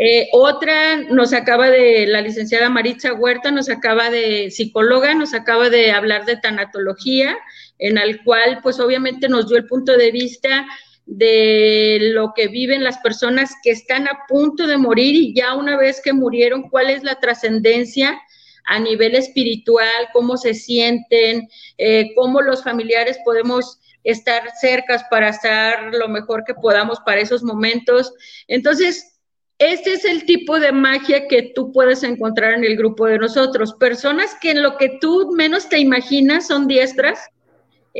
[0.00, 5.70] Eh, otra nos acaba de, la licenciada Maritza Huerta nos acaba de, psicóloga, nos acaba
[5.70, 7.36] de hablar de tanatología,
[7.78, 10.66] en el cual pues obviamente nos dio el punto de vista
[11.06, 15.76] de lo que viven las personas que están a punto de morir y ya una
[15.76, 18.20] vez que murieron, cuál es la trascendencia
[18.66, 25.94] a nivel espiritual, cómo se sienten, eh, cómo los familiares podemos estar cercas para estar
[25.94, 28.12] lo mejor que podamos para esos momentos.
[28.46, 29.18] Entonces,
[29.58, 33.74] este es el tipo de magia que tú puedes encontrar en el grupo de nosotros.
[33.74, 37.18] Personas que en lo que tú menos te imaginas son diestras.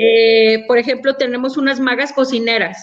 [0.00, 2.78] Eh, por ejemplo, tenemos unas magas cocineras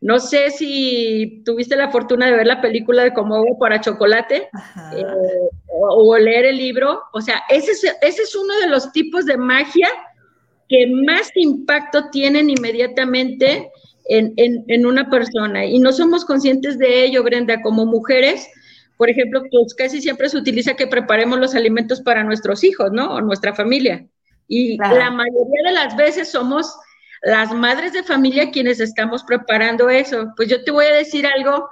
[0.00, 4.48] no sé si tuviste la fortuna de ver la película de Como para Chocolate
[4.94, 5.04] eh,
[5.66, 7.02] o, leer el libro.
[7.12, 9.88] O sea, ese es, ese es uno de los tipos de magia
[10.68, 13.70] que más impacto tienen inmediatamente
[14.08, 15.64] en, en, una persona.
[15.64, 18.48] Y no somos conscientes de ello, Brenda, como mujeres,
[18.96, 23.14] por ejemplo, pues casi siempre se utiliza que preparemos los alimentos para nuestros hijos, ¿no?
[23.14, 24.06] O nuestra familia.
[24.48, 26.74] Y la mayoría de las veces somos
[27.22, 30.32] las madres de familia quienes estamos preparando eso.
[30.36, 31.68] Pues yo te voy a decir algo,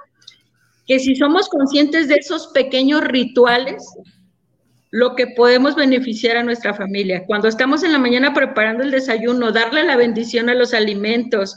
[0.85, 3.83] que si somos conscientes de esos pequeños rituales,
[4.91, 7.25] lo que podemos beneficiar a nuestra familia.
[7.25, 11.55] Cuando estamos en la mañana preparando el desayuno, darle la bendición a los alimentos,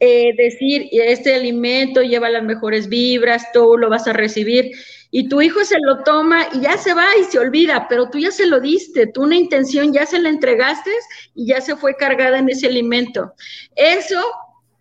[0.00, 4.70] eh, decir, este alimento lleva las mejores vibras, tú lo vas a recibir,
[5.10, 8.18] y tu hijo se lo toma y ya se va y se olvida, pero tú
[8.18, 10.90] ya se lo diste, tú una intención ya se la entregaste
[11.34, 13.32] y ya se fue cargada en ese alimento.
[13.74, 14.22] Eso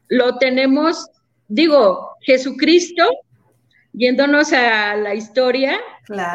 [0.09, 1.09] lo tenemos,
[1.47, 3.03] digo, Jesucristo
[3.97, 5.79] yéndonos a la historia,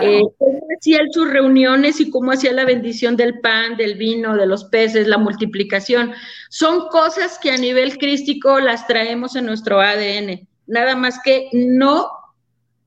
[0.01, 4.47] eh, cómo hacía sus reuniones y cómo hacía la bendición del pan, del vino, de
[4.47, 6.13] los peces, la multiplicación.
[6.51, 10.49] Son cosas que a nivel crístico las traemos en nuestro ADN.
[10.67, 12.09] Nada más que no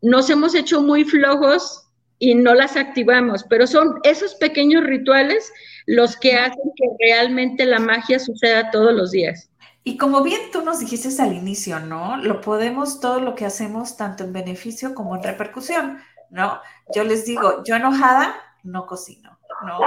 [0.05, 1.87] nos hemos hecho muy flojos
[2.19, 5.51] y no las activamos, pero son esos pequeños rituales
[5.87, 9.49] los que hacen que realmente la magia suceda todos los días.
[9.83, 12.17] Y como bien tú nos dijiste al inicio, ¿no?
[12.17, 16.59] Lo podemos todo lo que hacemos tanto en beneficio como en repercusión, ¿no?
[16.93, 19.79] Yo les digo, yo enojada no cocino, ¿no?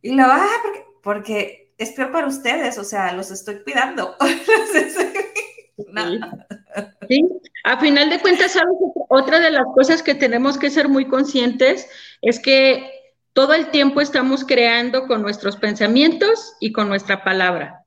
[0.00, 4.16] Y lo, ah, porque, porque es peor para ustedes, o sea, los estoy cuidando.
[7.08, 7.24] Sí,
[7.64, 8.74] a final de cuentas, ¿sabes?
[9.08, 11.88] Otra de las cosas que tenemos que ser muy conscientes
[12.20, 12.90] es que
[13.32, 17.84] todo el tiempo estamos creando con nuestros pensamientos y con nuestra palabra.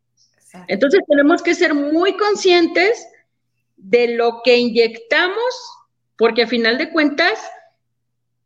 [0.67, 3.07] Entonces tenemos que ser muy conscientes
[3.77, 5.71] de lo que inyectamos,
[6.17, 7.39] porque a final de cuentas,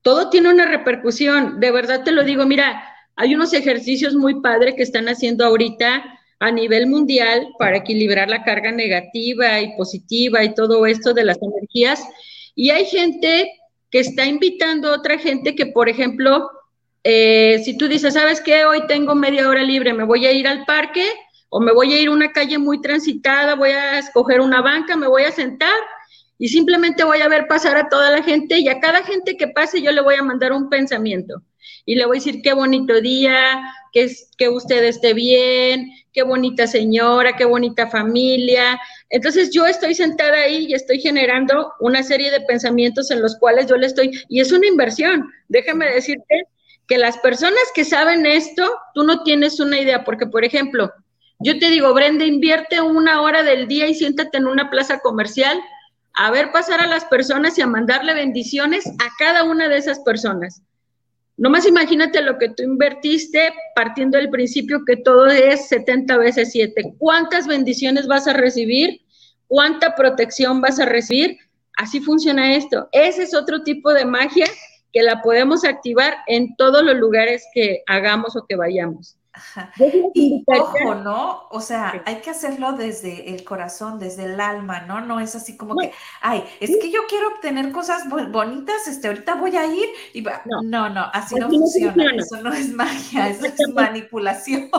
[0.02, 1.60] todo tiene una repercusión.
[1.60, 2.84] De verdad te lo digo, mira,
[3.16, 8.44] hay unos ejercicios muy padres que están haciendo ahorita a nivel mundial para equilibrar la
[8.44, 12.04] carga negativa y positiva y todo esto de las energías.
[12.56, 13.52] Y hay gente
[13.90, 16.50] que está invitando a otra gente que, por ejemplo,
[17.04, 18.66] eh, si tú dices, ¿sabes qué?
[18.66, 21.06] Hoy tengo media hora libre, me voy a ir al parque
[21.50, 24.96] o me voy a ir a una calle muy transitada, voy a escoger una banca,
[24.96, 25.76] me voy a sentar
[26.40, 29.48] y simplemente voy a ver pasar a toda la gente y a cada gente que
[29.48, 31.42] pase yo le voy a mandar un pensamiento
[31.86, 36.68] y le voy a decir qué bonito día, que, que usted esté bien, qué bonita
[36.68, 38.80] señora, qué bonita familia.
[39.10, 43.68] Entonces yo estoy sentada ahí y estoy generando una serie de pensamientos en los cuales
[43.68, 45.30] yo le estoy, y es una inversión.
[45.48, 46.46] Déjame decirte
[46.88, 50.92] que las personas que saben esto, tú no tienes una idea, porque por ejemplo,
[51.40, 55.60] yo te digo, Brenda, invierte una hora del día y siéntate en una plaza comercial
[56.14, 60.00] a ver pasar a las personas y a mandarle bendiciones a cada una de esas
[60.00, 60.62] personas.
[61.44, 66.94] Nomás imagínate lo que tú invertiste partiendo del principio que todo es 70 veces 7.
[66.98, 69.02] ¿Cuántas bendiciones vas a recibir?
[69.48, 71.38] ¿Cuánta protección vas a recibir?
[71.76, 72.88] Así funciona esto.
[72.94, 74.46] Ese es otro tipo de magia
[74.94, 79.18] que la podemos activar en todos los lugares que hagamos o que vayamos.
[80.14, 81.48] Y ojo, ¿no?
[81.50, 85.02] O sea, hay que hacerlo desde el corazón, desde el alma, ¿no?
[85.02, 85.92] No es así como que,
[86.22, 90.42] ay, es que yo quiero obtener cosas bonitas, este, ahorita voy a ir y va.
[90.46, 92.12] No, no, así no funciona.
[92.16, 94.70] Eso no es magia, eso es manipulación.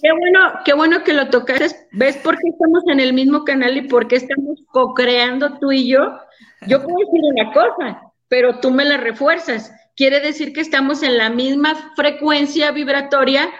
[0.00, 1.88] Qué bueno, qué bueno que lo tocaste.
[1.92, 5.88] ¿Ves por qué estamos en el mismo canal y por qué estamos co-creando tú y
[5.88, 6.18] yo?
[6.66, 11.16] Yo puedo decir una cosa, pero tú me la refuerzas quiere decir que estamos en
[11.18, 13.50] la misma frecuencia vibratoria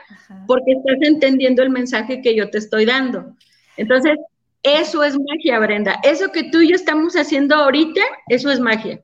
[0.47, 3.37] porque estás entendiendo el mensaje que yo te estoy dando.
[3.77, 4.18] Entonces,
[4.62, 6.01] eso es magia, Brenda.
[6.03, 9.03] Eso que tú y yo estamos haciendo ahorita, eso es magia.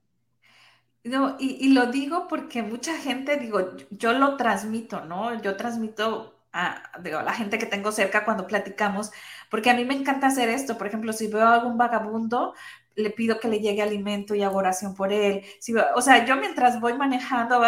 [1.05, 5.40] No, y, lo digo porque mucha gente, digo, yo lo transmito, ¿no?
[5.40, 9.11] Yo transmito a, digo, a la gente que tengo cerca cuando platicamos,
[9.51, 10.77] porque a mí me encanta hacer esto.
[10.77, 12.55] Por ejemplo, si veo a algún vagabundo,
[13.03, 15.45] le pido que le llegue alimento y hago oración por él.
[15.95, 17.63] o sea, yo mientras voy manejando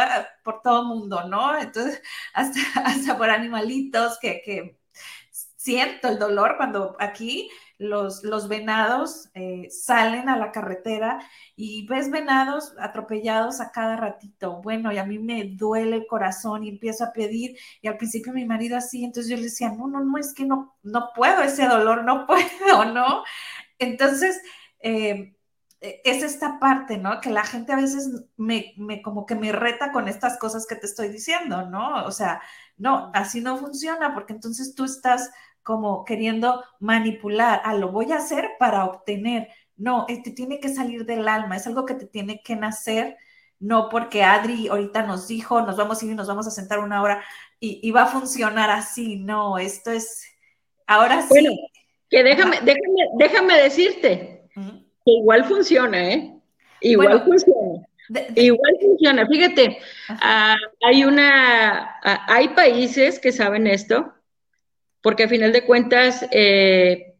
[0.45, 1.59] por todo mundo, ¿no?
[1.59, 2.03] Entonces,
[2.35, 4.79] hasta, hasta por animalitos que, que
[5.57, 11.21] siento el dolor cuando aquí los, los venados eh, salen a la carretera
[11.57, 14.61] y ves venados atropellados a cada ratito.
[14.62, 17.57] Bueno, y a mí me duele el corazón y empiezo a pedir.
[17.81, 20.45] Y al principio mi marido así, entonces yo le decía, no, no, no, es que
[20.45, 23.25] no, no puedo ese dolor, no puedo, ¿no?
[23.79, 24.40] Entonces,
[24.83, 25.35] eh,
[25.81, 27.21] es esta parte, ¿no?
[27.21, 30.77] Que la gente a veces me, me, como que me reta con estas cosas que
[30.77, 32.05] te estoy diciendo, ¿no?
[32.05, 32.41] O sea,
[32.76, 35.30] no, así no funciona, porque entonces tú estás
[35.62, 39.49] como queriendo manipular, ah, lo voy a hacer para obtener.
[39.76, 43.16] No, te tiene que salir del alma, es algo que te tiene que nacer,
[43.59, 46.78] no porque Adri ahorita nos dijo, nos vamos a ir y nos vamos a sentar
[46.78, 47.24] una hora
[47.59, 50.24] y, va a funcionar así, no, esto es,
[50.87, 51.68] ahora sí.
[52.11, 56.34] que déjame, déjame, déjame decirte, que igual funciona, ¿eh?
[56.80, 57.86] Igual funciona.
[58.34, 59.26] Igual funciona.
[59.26, 59.78] Fíjate,
[60.09, 64.12] ah, hay una, ah, hay países que saben esto,
[65.00, 67.14] porque a final de cuentas, eh,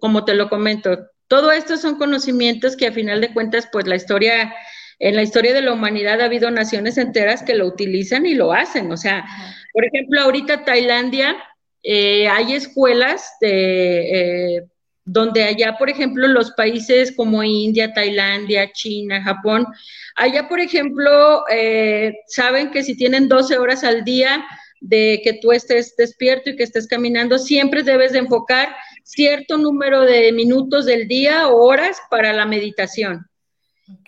[0.00, 3.96] como te lo comento, todo esto son conocimientos que a final de cuentas, pues la
[3.96, 4.54] historia,
[4.98, 8.52] en la historia de la humanidad ha habido naciones enteras que lo utilizan y lo
[8.52, 8.90] hacen.
[8.90, 9.24] O sea,
[9.72, 11.36] por ejemplo, ahorita Tailandia,
[11.82, 14.56] eh, hay escuelas de...
[14.56, 14.66] Eh,
[15.08, 19.66] donde allá, por ejemplo, los países como India, Tailandia, China, Japón,
[20.14, 24.44] allá, por ejemplo, eh, saben que si tienen 12 horas al día
[24.80, 30.02] de que tú estés despierto y que estés caminando, siempre debes de enfocar cierto número
[30.02, 33.26] de minutos del día o horas para la meditación.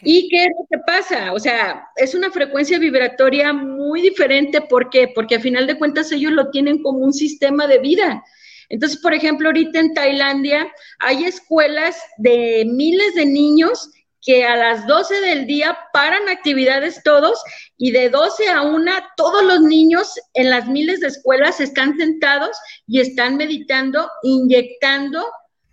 [0.03, 1.32] ¿Y qué es lo que pasa?
[1.32, 4.61] O sea, es una frecuencia vibratoria muy diferente.
[4.61, 5.09] ¿Por qué?
[5.14, 8.22] Porque a final de cuentas ellos lo tienen como un sistema de vida.
[8.70, 13.90] Entonces, por ejemplo, ahorita en Tailandia hay escuelas de miles de niños
[14.22, 17.42] que a las 12 del día paran actividades todos
[17.76, 22.56] y de 12 a 1 todos los niños en las miles de escuelas están sentados
[22.86, 25.26] y están meditando, inyectando.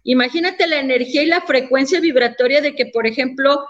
[0.03, 3.67] Imagínate la energía y la frecuencia vibratoria de que, por ejemplo,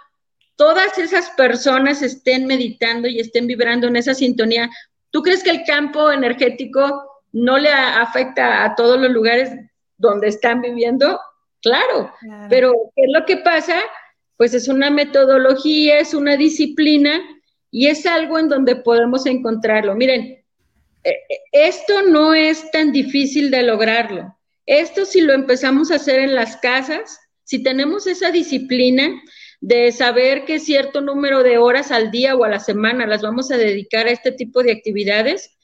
[0.55, 4.69] todas esas personas estén meditando y estén vibrando en esa sintonía.
[5.09, 9.51] ¿Tú crees que el campo energético no le afecta a todos los lugares
[9.97, 11.19] donde están viviendo,
[11.61, 12.11] claro,
[12.49, 13.79] pero ¿qué es lo que pasa?
[14.37, 17.21] Pues es una metodología, es una disciplina
[17.71, 19.95] y es algo en donde podemos encontrarlo.
[19.95, 20.45] Miren, eh,
[21.03, 24.37] eh, esto no es tan difícil de lograrlo.
[24.65, 29.21] Esto si lo empezamos a hacer en las casas, si tenemos esa disciplina
[29.61, 33.49] de saber que cierto número de horas al día o a la semana las vamos
[33.51, 35.56] a dedicar a este tipo de actividades,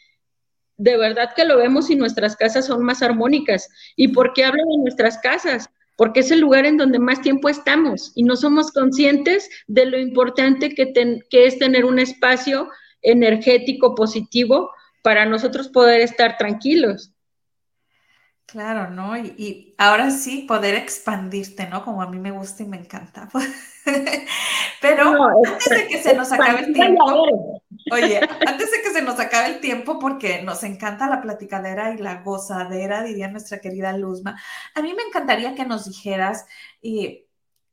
[0.78, 3.70] de verdad que lo vemos y nuestras casas son más armónicas.
[3.96, 5.70] ¿Y por qué hablo de nuestras casas?
[5.96, 10.00] Porque es el lugar en donde más tiempo estamos y no somos conscientes de lo
[10.00, 10.92] importante que,
[11.30, 12.70] que es tener un espacio
[13.02, 14.72] energético positivo
[15.04, 17.13] para nosotros poder estar tranquilos.
[18.46, 19.18] Claro, ¿no?
[19.18, 21.84] Y, ahora sí poder expandirte, ¿no?
[21.84, 23.30] Como a mí me gusta y me encanta.
[24.82, 27.04] Pero antes de que se nos acabe el tiempo,
[27.92, 31.98] oye, antes de que se nos acabe el tiempo, porque nos encanta la platicadera y
[31.98, 34.40] la gozadera, diría nuestra querida Luzma,
[34.76, 36.46] a mí me encantaría que nos dijeras,
[36.82, 37.26] y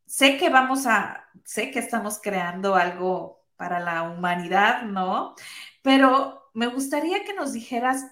[0.07, 5.35] sé que vamos a, sé que estamos creando algo para la humanidad, ¿no?
[5.83, 8.07] Pero me gustaría que nos dijeras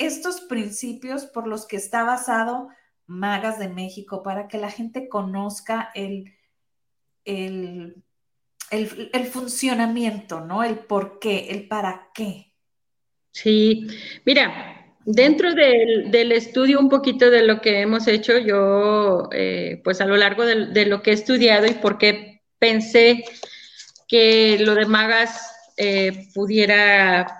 [0.00, 2.68] estos principios por los que está basado
[3.06, 6.32] Magas de México, para que la gente conozca el,
[7.24, 8.02] el,
[9.30, 10.62] funcionamiento, ¿no?
[10.62, 12.52] El por qué, el para qué.
[13.32, 13.88] Sí,
[14.24, 20.06] mira, dentro del, estudio un poquito de lo que hemos hecho, yo, eh, pues a
[20.06, 23.24] lo largo de, lo que he estudiado y por qué pensé
[24.06, 27.39] que lo de Magas eh, pudiera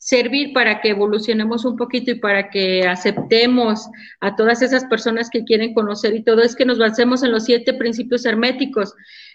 [0.00, 3.86] servir para que evolucionemos un poquito y para que aceptemos
[4.20, 7.44] a todas esas personas que quieren conocer y todo es que nos basemos en los
[7.44, 8.94] siete principios herméticos.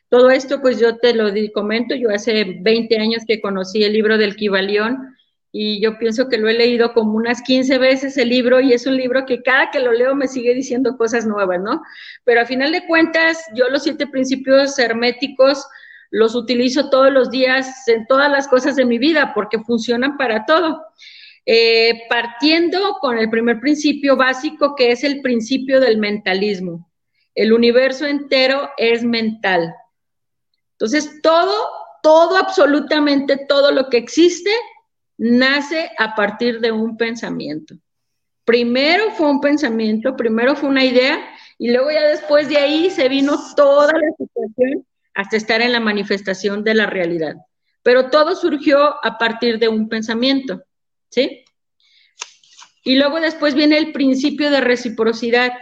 [0.09, 4.17] Todo esto, pues yo te lo comento, yo hace 20 años que conocí el libro
[4.17, 5.15] del Kibalión
[5.51, 8.87] y yo pienso que lo he leído como unas 15 veces el libro y es
[8.87, 11.83] un libro que cada que lo leo me sigue diciendo cosas nuevas, ¿no?
[12.23, 15.63] Pero a final de cuentas, yo los siete principios herméticos,
[16.15, 20.45] los utilizo todos los días en todas las cosas de mi vida porque funcionan para
[20.45, 20.81] todo.
[21.45, 26.89] Eh, partiendo con el primer principio básico que es el principio del mentalismo.
[27.35, 29.75] El universo entero es mental.
[30.71, 31.53] Entonces, todo,
[32.01, 34.51] todo, absolutamente todo lo que existe
[35.17, 37.75] nace a partir de un pensamiento.
[38.45, 41.19] Primero fue un pensamiento, primero fue una idea
[41.57, 44.85] y luego ya después de ahí se vino toda la situación
[45.15, 47.35] hasta estar en la manifestación de la realidad.
[47.81, 50.63] Pero todo surgió a partir de un pensamiento,
[51.09, 51.43] ¿sí?
[52.83, 55.53] Y luego después viene el principio de reciprocidad.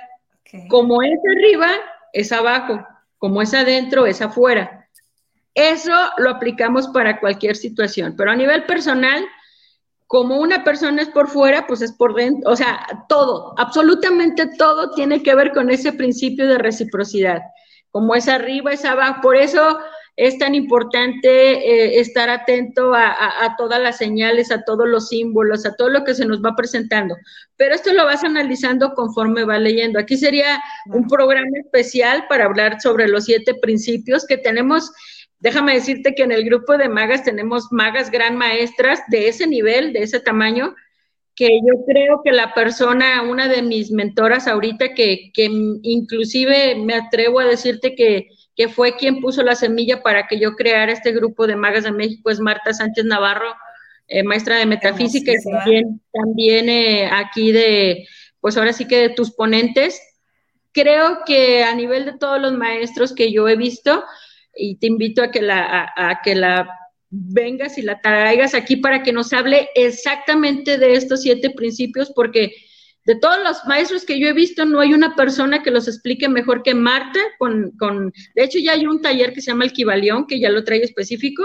[0.69, 1.69] Como es arriba,
[2.11, 2.85] es abajo.
[3.17, 4.89] Como es adentro, es afuera.
[5.53, 8.15] Eso lo aplicamos para cualquier situación.
[8.17, 9.23] Pero a nivel personal,
[10.07, 12.51] como una persona es por fuera, pues es por dentro.
[12.51, 17.41] O sea, todo, absolutamente todo tiene que ver con ese principio de reciprocidad
[17.93, 19.21] como es arriba, es abajo.
[19.21, 19.79] Por eso
[20.15, 25.75] es tan importante eh, estar atento a, todas las señales, a todos los símbolos, a
[25.75, 27.15] todo lo que se nos va presentando.
[27.55, 29.99] Pero esto lo vas analizando conforme va leyendo.
[29.99, 34.91] Aquí sería un programa especial para hablar sobre los siete principios que tenemos.
[35.39, 39.93] Déjame decirte que en el grupo de magas tenemos magas gran maestras de ese nivel,
[39.93, 40.73] de ese tamaño,
[41.35, 45.49] que yo creo que la persona, una de mis mentoras ahorita, que, que
[45.81, 50.55] inclusive me atrevo a decirte que, que fue quien puso la semilla para que yo
[50.55, 53.53] creara este grupo de magas de México, es Marta Sánchez Navarro,
[54.07, 58.07] eh, maestra de metafísica y también, también eh, aquí de,
[58.39, 59.99] pues ahora sí que de tus ponentes.
[60.71, 64.03] Creo que a nivel de todos los maestros que yo he visto,
[64.55, 66.67] y te invito a que la, a que la
[67.15, 72.53] vengas y la traigas aquí para que nos hable exactamente de estos siete principios, porque
[73.05, 76.27] de todos los maestros que yo he visto, no hay una persona que los explique
[76.27, 77.19] mejor que Marta.
[77.37, 80.63] Con, con, de hecho, ya hay un taller que se llama El que ya lo
[80.63, 81.43] trae específico,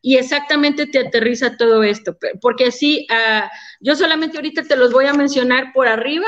[0.00, 2.16] y exactamente te aterriza todo esto.
[2.40, 3.46] Porque así, uh,
[3.80, 6.26] yo solamente ahorita te los voy a mencionar por arriba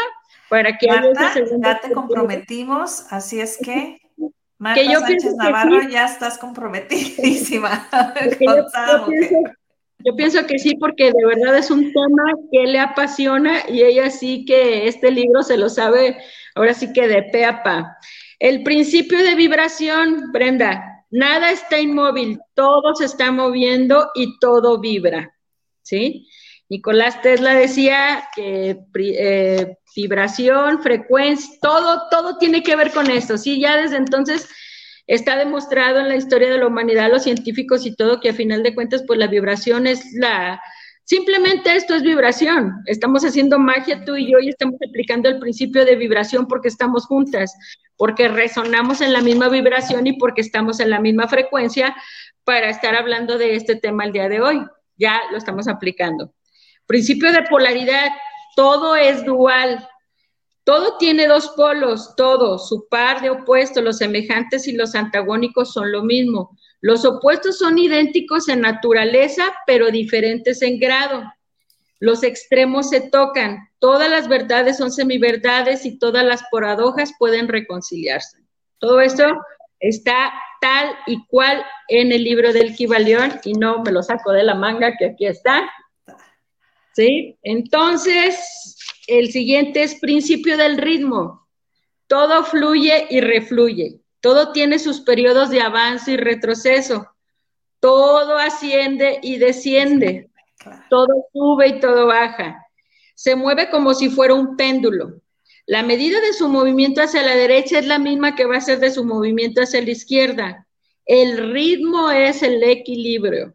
[0.48, 0.88] para que...
[0.88, 1.32] Marta,
[1.62, 4.03] ya te comprometimos, así es que...
[4.58, 7.88] Marta que yo Sánchez Navarro, ya estás comprometidísima.
[10.06, 14.10] Yo pienso que sí, porque de verdad es un tema que le apasiona y ella
[14.10, 16.18] sí que este libro se lo sabe,
[16.54, 17.96] ahora sí que de pe a pa.
[18.38, 25.34] El principio de vibración, Brenda, nada está inmóvil, todo se está moviendo y todo vibra,
[25.82, 26.28] ¿sí?
[26.68, 33.60] Nicolás Tesla decía que eh, vibración, frecuencia, todo, todo tiene que ver con esto, ¿sí?
[33.60, 34.48] Ya desde entonces
[35.06, 38.62] Está demostrado en la historia de la humanidad, los científicos y todo, que a final
[38.62, 40.60] de cuentas, pues la vibración es la...
[41.04, 42.72] Simplemente esto es vibración.
[42.86, 47.04] Estamos haciendo magia tú y yo y estamos aplicando el principio de vibración porque estamos
[47.04, 47.54] juntas,
[47.98, 51.94] porque resonamos en la misma vibración y porque estamos en la misma frecuencia
[52.44, 54.64] para estar hablando de este tema el día de hoy.
[54.96, 56.32] Ya lo estamos aplicando.
[56.86, 58.08] Principio de polaridad,
[58.56, 59.88] todo es dual,
[60.64, 65.92] todo tiene dos polos, todo, su par de opuestos, los semejantes y los antagónicos son
[65.92, 66.56] lo mismo.
[66.80, 71.22] Los opuestos son idénticos en naturaleza, pero diferentes en grado.
[72.00, 78.38] Los extremos se tocan, todas las verdades son semiverdades y todas las paradojas pueden reconciliarse.
[78.78, 79.24] Todo esto
[79.80, 84.44] está tal y cual en el libro del Kibalión y no me lo saco de
[84.44, 85.70] la manga que aquí está.
[86.94, 87.36] ¿Sí?
[87.42, 88.76] Entonces,
[89.06, 91.46] el siguiente es principio del ritmo.
[92.06, 94.00] Todo fluye y refluye.
[94.20, 97.08] Todo tiene sus periodos de avance y retroceso.
[97.80, 100.30] Todo asciende y desciende.
[100.88, 102.64] Todo sube y todo baja.
[103.14, 105.20] Se mueve como si fuera un péndulo.
[105.66, 108.80] La medida de su movimiento hacia la derecha es la misma que va a ser
[108.80, 110.66] de su movimiento hacia la izquierda.
[111.06, 113.54] El ritmo es el equilibrio.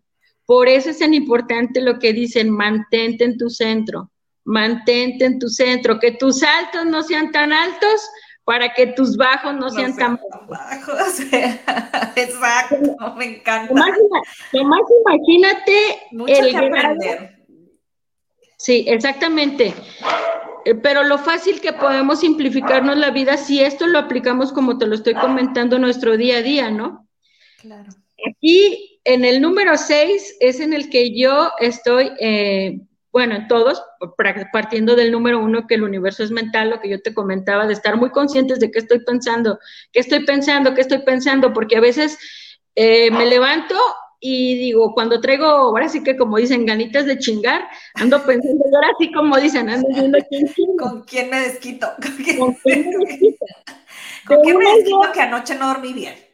[0.50, 4.10] Por eso es tan importante lo que dicen, mantente en tu centro
[4.50, 8.02] mantente en tu centro, que tus altos no sean tan altos
[8.44, 11.20] para que tus bajos no, sean, tan bajos.
[12.16, 13.74] Exacto, me encanta.
[14.52, 17.40] Además, imagínate el que
[18.58, 19.74] Sí, exactamente.
[20.66, 24.88] Eh, pero lo fácil que podemos simplificarnos la vida si esto lo aplicamos como te
[24.88, 27.08] lo estoy comentando nuestro día a día, ¿no?
[27.62, 27.90] Claro.
[28.28, 32.80] Aquí en el número 6 es en el que yo estoy eh,
[33.12, 33.82] bueno, en todos,
[34.54, 37.74] partiendo del número uno, que el universo es mental, lo que yo te comentaba, de
[37.74, 39.58] estar muy conscientes de qué estoy pensando,
[39.92, 42.20] qué estoy pensando, qué estoy pensando, porque a veces
[42.76, 43.76] eh, me levanto
[44.20, 48.90] y digo, cuando traigo, ahora sí que como dicen, ganitas de chingar, ando pensando, ahora
[49.00, 50.46] sí como dicen, ando viendo quién
[50.78, 51.88] ¿Con quién me desquito?
[52.00, 52.46] ¿Con quién, me
[53.08, 53.46] desquito?
[54.28, 56.29] ¿Con quién me desquito que anoche no dormí bien?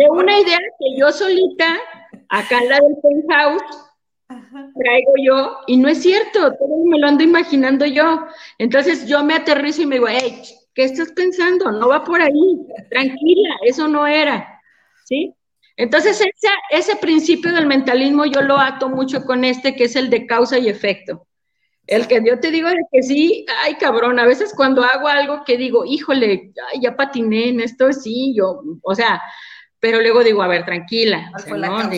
[0.00, 1.78] De una idea que yo solita,
[2.30, 3.62] acá en la del penthouse,
[4.26, 8.26] traigo yo, y no es cierto, todo me lo ando imaginando yo.
[8.56, 10.40] Entonces yo me aterrizo y me digo, hey,
[10.74, 11.70] ¿qué estás pensando?
[11.70, 14.62] No va por ahí, tranquila, eso no era,
[15.04, 15.34] ¿sí?
[15.76, 20.08] Entonces ese, ese principio del mentalismo yo lo ato mucho con este, que es el
[20.08, 21.26] de causa y efecto.
[21.86, 25.44] El que yo te digo de que sí, ay cabrón, a veces cuando hago algo
[25.44, 29.20] que digo, híjole, ay, ya patiné en esto, sí, yo, o sea,
[29.80, 31.90] pero luego digo, a ver, tranquila, ¿no?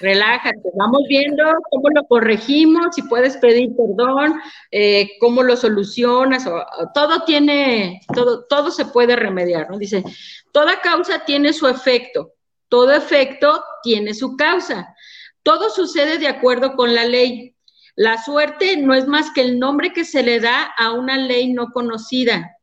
[0.00, 4.40] Relájate, vamos viendo cómo lo corregimos, si puedes pedir perdón,
[4.72, 9.78] eh, cómo lo solucionas, o, todo tiene, todo, todo se puede remediar, ¿no?
[9.78, 10.02] Dice,
[10.50, 12.32] toda causa tiene su efecto,
[12.68, 14.96] todo efecto tiene su causa,
[15.44, 17.54] todo sucede de acuerdo con la ley.
[17.94, 21.52] La suerte no es más que el nombre que se le da a una ley
[21.52, 22.56] no conocida.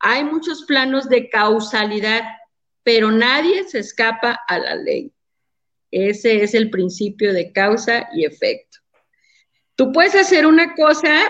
[0.00, 2.22] Hay muchos planos de causalidad,
[2.88, 5.12] pero nadie se escapa a la ley.
[5.90, 8.78] Ese es el principio de causa y efecto.
[9.76, 11.20] Tú puedes hacer una cosa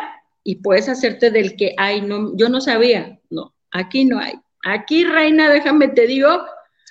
[0.45, 3.19] y puedes hacerte del que, ay, no, yo no sabía.
[3.29, 4.35] No, aquí no hay.
[4.65, 6.45] Aquí, reina, déjame te digo,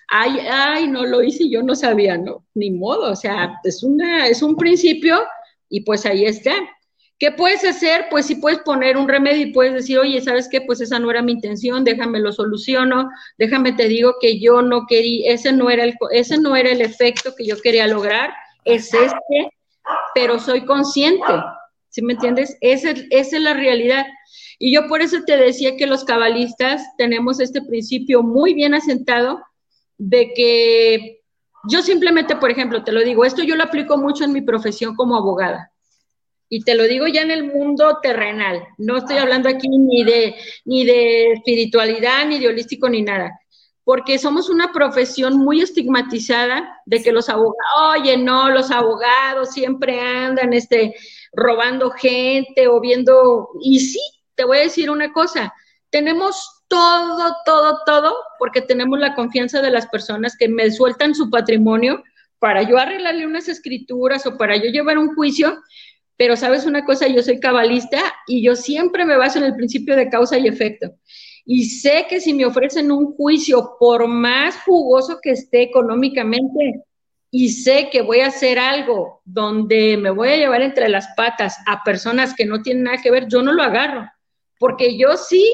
[0.09, 3.13] ay, ay, no lo hice, yo no sabía, no, ni modo.
[3.13, 5.17] O sea, es, una, es un principio
[5.69, 6.51] y pues ahí está.
[7.19, 8.05] ¿Qué puedes hacer?
[8.11, 10.61] Pues sí puedes poner un remedio y puedes decir, oye, ¿sabes qué?
[10.61, 13.09] Pues esa no era mi intención, déjame lo soluciono,
[13.39, 16.81] déjame te digo que yo no quería, ese no era el, ese no era el
[16.81, 18.31] efecto que yo quería lograr,
[18.65, 19.49] es este,
[20.13, 21.33] pero soy consciente,
[21.89, 22.55] ¿sí me entiendes?
[22.61, 24.05] Esa, esa es la realidad.
[24.59, 29.41] Y yo por eso te decía que los cabalistas tenemos este principio muy bien asentado
[29.97, 31.21] de que
[31.67, 34.95] yo simplemente, por ejemplo, te lo digo, esto yo lo aplico mucho en mi profesión
[34.95, 35.71] como abogada
[36.49, 40.35] y te lo digo ya en el mundo terrenal, no estoy hablando aquí ni de,
[40.65, 43.39] ni de espiritualidad, ni de holístico, ni nada,
[43.83, 49.99] porque somos una profesión muy estigmatizada de que los abogados, oye, no, los abogados siempre
[49.99, 50.95] andan este,
[51.33, 54.01] robando gente o viendo, y sí,
[54.35, 55.53] te voy a decir una cosa,
[55.89, 61.29] tenemos todo, todo, todo, porque tenemos la confianza de las personas que me sueltan su
[61.29, 62.03] patrimonio
[62.39, 65.61] para yo arreglarle unas escrituras o para yo llevar un juicio,
[66.17, 69.95] pero sabes una cosa, yo soy cabalista y yo siempre me baso en el principio
[69.95, 70.95] de causa y efecto.
[71.45, 76.83] Y sé que si me ofrecen un juicio, por más jugoso que esté económicamente,
[77.29, 81.57] y sé que voy a hacer algo donde me voy a llevar entre las patas
[81.67, 84.09] a personas que no tienen nada que ver, yo no lo agarro,
[84.59, 85.45] porque yo sí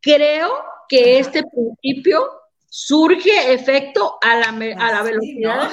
[0.00, 0.50] creo
[0.88, 2.28] que este principio
[2.68, 5.70] surge efecto a la, a la velocidad.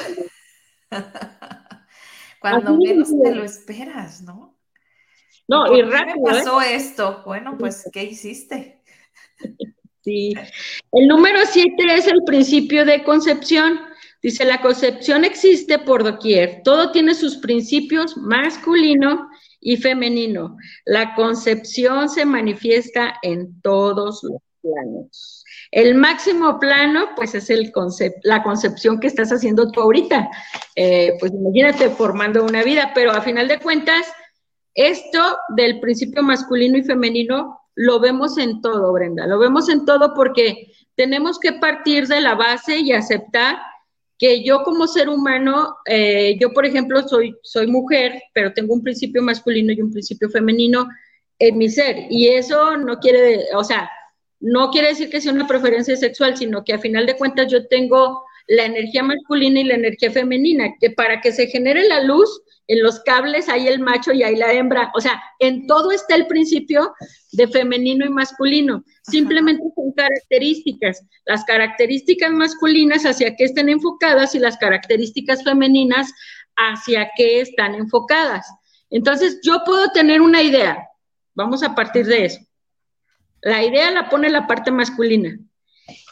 [2.51, 4.57] Cuando menos te lo esperas, ¿no?
[5.47, 6.15] No, y, rápido.
[6.25, 7.21] ¿Qué pasó esto?
[7.25, 8.81] Bueno, pues, ¿qué hiciste?
[10.01, 10.33] Sí.
[10.91, 13.79] El número siete es el principio de concepción.
[14.21, 16.61] Dice, la concepción existe por doquier.
[16.63, 19.29] Todo tiene sus principios masculino
[19.59, 20.57] y femenino.
[20.85, 25.44] La concepción se manifiesta en todos los planos.
[25.72, 27.72] El máximo plano, pues es el
[28.24, 30.30] la concepción que estás haciendo tú ahorita.
[30.76, 34.05] Eh, pues imagínate formando una vida, pero a final de cuentas,
[34.74, 39.28] esto del principio masculino y femenino lo vemos en todo, Brenda.
[39.28, 43.57] Lo vemos en todo porque tenemos que partir de la base y aceptar
[44.18, 48.82] que yo como ser humano, eh, yo por ejemplo soy, soy mujer, pero tengo un
[48.82, 50.88] principio masculino y un principio femenino
[51.38, 52.07] en mi ser.
[52.09, 53.89] Y eso no quiere, o sea,
[54.45, 57.65] no quiere decir que sea una preferencia sexual, sino que a final de cuentas yo
[57.67, 62.43] tengo la energía masculina y la energía femenina, que para que se genere la luz,
[62.67, 66.13] en los cables hay el macho y hay la hembra, o sea, en todo está
[66.13, 66.93] el principio
[67.31, 74.39] de femenino y masculino, simplemente son características, las características masculinas hacia qué están enfocadas y
[74.39, 76.11] las características femeninas
[76.55, 78.45] hacia qué están enfocadas.
[78.91, 80.87] Entonces, yo puedo tener una idea,
[81.33, 82.44] vamos a partir de eso.
[83.45, 85.37] La idea la pone la parte masculina.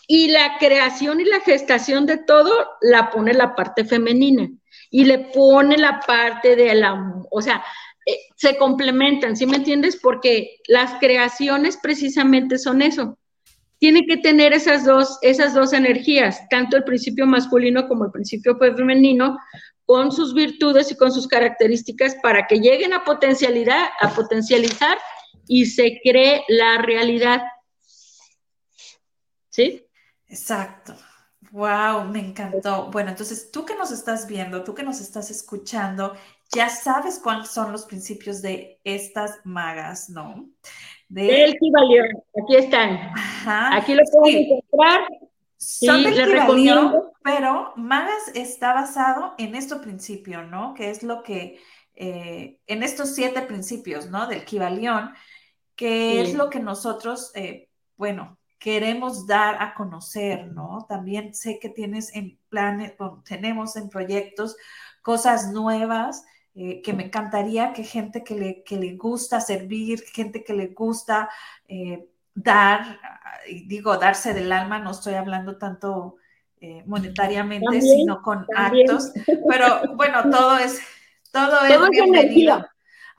[0.08, 4.48] Y la creación y la gestación de todo la pone la parte femenina.
[4.92, 7.64] Y le pone la parte de la, o sea,
[8.06, 9.98] eh, se complementan, ¿sí me entiendes?
[10.00, 13.18] Porque las creaciones precisamente son eso.
[13.80, 18.60] Tiene que tener esas dos, esas dos energías, tanto el principio masculino como el principio
[18.60, 19.40] femenino,
[19.86, 25.00] con sus virtudes y con sus características para que lleguen a potencialidad, a potencializar
[25.48, 27.42] y se cree la realidad.
[29.50, 29.86] ¿Sí?
[30.28, 30.96] Exacto.
[31.52, 32.90] Wow, me encantó.
[32.90, 36.16] Bueno, entonces tú que nos estás viendo, tú que nos estás escuchando,
[36.52, 40.50] ya sabes cuáles son los principios de estas magas, ¿no?
[41.10, 41.44] De...
[41.44, 42.08] El Kibalión,
[42.42, 43.12] aquí están.
[43.46, 45.08] Aquí lo pueden encontrar.
[45.58, 50.74] Son del Kibalión, pero magas está basado en este principio, ¿no?
[50.74, 51.60] Que es lo que,
[51.94, 54.26] eh, en estos siete principios, ¿no?
[54.26, 55.14] Del Kibalión,
[55.76, 60.86] que es lo que nosotros, eh, bueno, queremos dar a conocer, ¿no?
[60.88, 62.94] También sé que tienes en planes,
[63.26, 64.56] tenemos en proyectos
[65.02, 66.24] cosas nuevas
[66.56, 70.68] eh, que me encantaría que gente que le, que le gusta servir, gente que le
[70.68, 71.30] gusta
[71.68, 73.00] eh, dar,
[73.66, 76.18] digo, darse del alma, no estoy hablando tanto
[76.86, 79.12] monetariamente, sino con actos,
[79.50, 80.80] pero bueno, todo es,
[81.30, 82.66] todo, es bienvenido.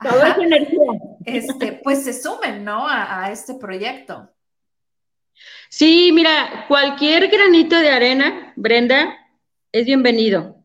[0.01, 0.91] Energía.
[1.25, 2.87] Este, pues se sumen, ¿no?
[2.87, 4.29] A, este proyecto.
[5.69, 9.15] Sí, mira, cualquier granito de arena, Brenda,
[9.71, 10.55] es bienvenido.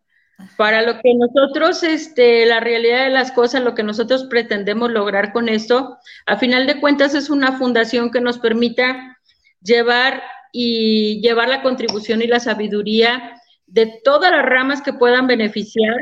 [0.57, 5.33] Para lo que nosotros, este, la realidad de las cosas, lo que nosotros pretendemos lograr
[5.33, 9.19] con esto, a final de cuentas es una fundación que nos permita
[9.61, 10.23] llevar
[10.53, 15.95] y llevar la contribución y la sabiduría de todas las ramas que puedan beneficiar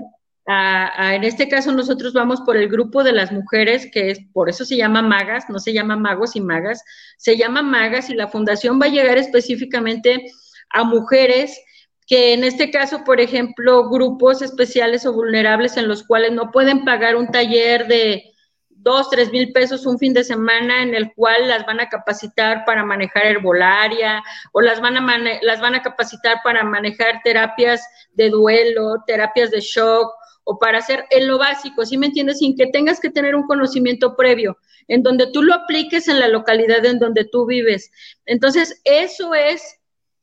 [0.49, 4.65] en este caso nosotros vamos por el grupo de las mujeres, que es por eso
[4.65, 6.83] se llama Magas, no se llama Magos y Magas,
[7.19, 10.31] se llama Magas y la fundación va a llegar específicamente
[10.71, 11.61] a mujeres
[12.07, 16.87] que en este caso, por ejemplo, grupos especiales o vulnerables en los cuales no pueden
[16.87, 18.33] pagar un taller de,
[18.71, 22.65] dos, tres mil pesos un fin de semana en el cual las van a capacitar
[22.65, 24.23] para manejar herbolaria
[24.53, 29.61] o las van a, las van a capacitar para manejar terapias de duelo, terapias de
[29.61, 30.11] shock
[30.51, 32.39] o para hacer en lo básico, ¿sí me entiendes?
[32.39, 34.57] Sin que tengas que tener un conocimiento previo,
[34.89, 37.91] en donde tú lo apliques en la localidad en donde tú vives.
[38.25, 39.79] Entonces, eso es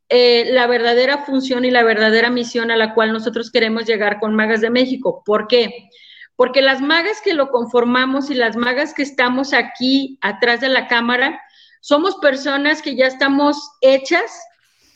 [0.09, 4.33] eh, la verdadera función y la verdadera misión a la cual nosotros queremos llegar con
[4.33, 5.21] Magas de México.
[5.23, 5.89] ¿Por qué?
[6.35, 10.87] Porque las magas que lo conformamos y las magas que estamos aquí atrás de la
[10.87, 11.39] cámara,
[11.81, 14.41] somos personas que ya estamos hechas,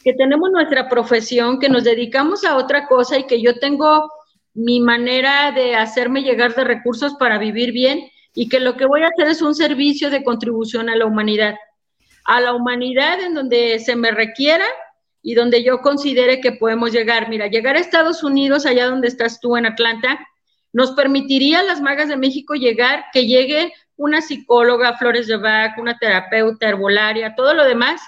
[0.04, 4.10] que tenemos nuestra profesión, que nos dedicamos a otra cosa y que yo tengo
[4.54, 9.04] mi manera de hacerme llegar de recursos para vivir bien y que lo que voy
[9.04, 11.56] a hacer es un servicio de contribución a la humanidad.
[12.26, 14.66] A la humanidad en donde se me requiera
[15.22, 17.30] y donde yo considere que podemos llegar.
[17.30, 20.20] Mira, llegar a Estados Unidos, allá donde estás tú en Atlanta,
[20.72, 25.78] nos permitiría a las magas de México llegar, que llegue una psicóloga, Flores de Bach,
[25.78, 28.02] una terapeuta, herbolaria, todo lo demás,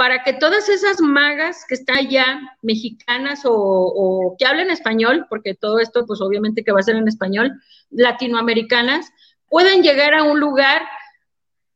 [0.00, 5.78] para que todas esas magas que están allá, mexicanas o, que hablen español, porque todo
[5.78, 9.12] esto pues obviamente que va a ser en español, latinoamericanas,
[9.50, 10.80] puedan llegar a un lugar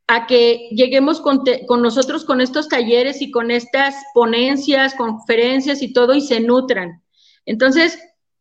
[0.07, 5.93] a que lleguemos con, con, nosotros con estos talleres y con estas ponencias, conferencias y
[5.93, 7.03] todo y se nutran.
[7.45, 7.99] Entonces,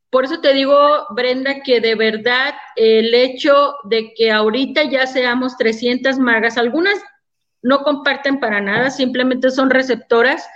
[0.10, 0.78] por eso te digo,
[1.10, 7.04] Brenda, que de verdad el hecho de que ahorita ya seamos 300 magas, algunas
[7.64, 10.48] no comparten para nada, simplemente son receptoras,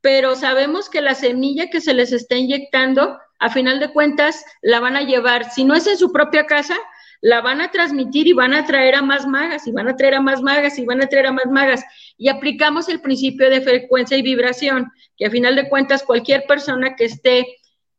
[0.00, 4.80] pero sabemos que la semilla que se les está inyectando, a final de cuentas, la
[4.80, 6.76] van a llevar, si no es en su propia casa,
[7.20, 10.14] la van a transmitir y van a traer a más magas, y van a traer
[10.14, 11.82] a más magas, y van a traer a más magas.
[12.16, 16.96] Y aplicamos el principio de frecuencia y vibración, que a final de cuentas cualquier persona
[16.96, 17.46] que esté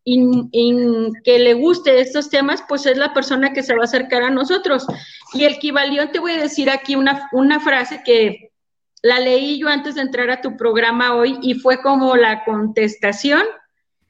[0.05, 4.29] que le guste estos temas, pues es la persona que se va a acercar a
[4.29, 4.85] nosotros.
[5.33, 8.51] Y el Kibalión, te voy a decir aquí una, una frase que
[9.01, 13.43] la leí yo antes de entrar a tu programa hoy y fue como la contestación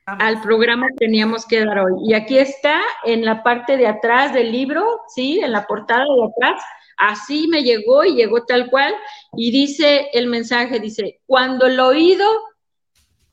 [0.05, 1.93] al programa que teníamos que dar hoy.
[2.07, 5.39] Y aquí está en la parte de atrás del libro, ¿sí?
[5.39, 6.61] En la portada de atrás.
[6.97, 8.93] Así me llegó y llegó tal cual.
[9.35, 12.25] Y dice el mensaje, dice, cuando el oído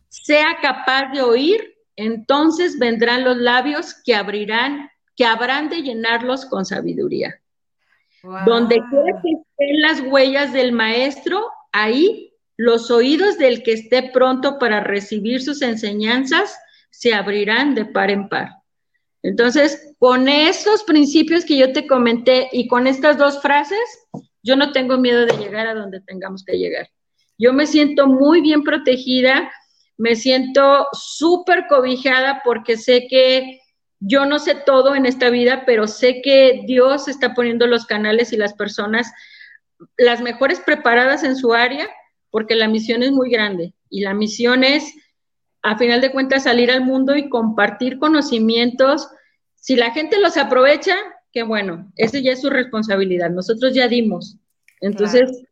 [0.09, 1.72] sea capaz de oír,
[2.03, 7.41] entonces vendrán los labios que abrirán, que habrán de llenarlos con sabiduría.
[8.47, 14.59] Donde quiera que estén las huellas del maestro, ahí los oídos del que esté pronto
[14.59, 16.57] para recibir sus enseñanzas
[16.91, 18.51] se abrirán de par en par.
[19.23, 23.79] Entonces, con estos principios que yo te comenté y con estas dos frases,
[24.43, 26.89] yo no tengo miedo de llegar a donde tengamos que llegar.
[27.39, 29.51] Yo me siento muy bien protegida
[30.03, 33.61] me siento súper cobijada porque sé que
[34.01, 38.33] yo no sé todo en esta vida, pero sé que Dios está poniendo los canales
[38.33, 39.13] y las personas
[39.97, 41.89] las mejores preparadas en su área,
[42.31, 44.93] porque la misión es muy grande y la misión es,
[45.63, 49.09] a final de cuentas, salir al mundo y compartir conocimientos.
[49.55, 50.97] Si la gente los aprovecha,
[51.33, 53.31] qué bueno, esa ya es su responsabilidad.
[53.31, 54.37] Nosotros ya dimos.
[54.81, 55.45] Entonces,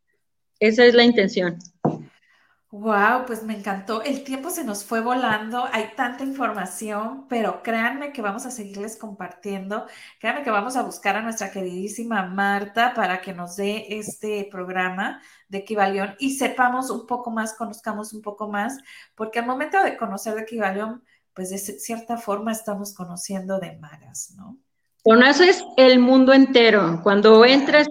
[0.58, 1.56] esa es la intención.
[2.72, 4.00] Wow, pues me encantó.
[4.02, 8.96] El tiempo se nos fue volando, hay tanta información, pero créanme que vamos a seguirles
[8.96, 9.86] compartiendo.
[10.20, 15.20] Créanme que vamos a buscar a nuestra queridísima Marta para que nos dé este programa
[15.48, 18.78] de Equivalión y sepamos un poco más, conozcamos un poco más,
[19.16, 21.02] porque al momento de conocer de Equivalión,
[21.34, 24.56] pues de cierta forma estamos conociendo de magas, ¿no?
[25.02, 27.00] Conoces el mundo entero.
[27.02, 27.88] Cuando entras,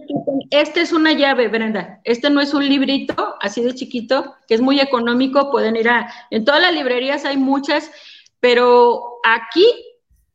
[0.52, 2.00] esta es una llave, Brenda.
[2.04, 5.52] Este no es un librito así de chiquito, que es muy económico.
[5.52, 6.12] Pueden ir a.
[6.30, 7.92] En todas las librerías hay muchas,
[8.40, 9.66] pero aquí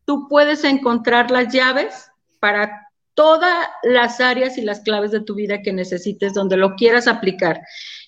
[0.04, 2.84] tú puedes encontrar las llaves para
[3.14, 7.60] todas las áreas y las claves de tu vida que necesites, donde lo quieras aplicar.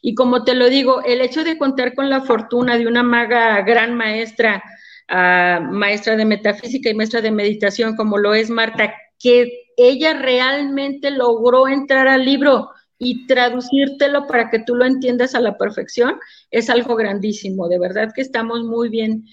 [0.03, 3.63] Y como te lo digo, el hecho de contar con la fortuna de una maga
[3.63, 4.63] gran maestra,
[5.09, 11.69] maestra de metafísica y maestra de meditación, como lo es Marta, que ella realmente logró
[11.69, 16.19] entrar al libro y traducírtelo para que tú lo entiendas a la perfección,
[16.51, 17.69] es algo grandísimo.
[17.69, 19.27] De verdad que estamos muy bien,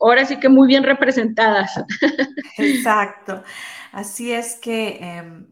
[0.00, 1.72] ahora sí que muy bien representadas.
[2.58, 3.42] Exacto.
[3.92, 4.98] Así es que...
[5.00, 5.46] Em,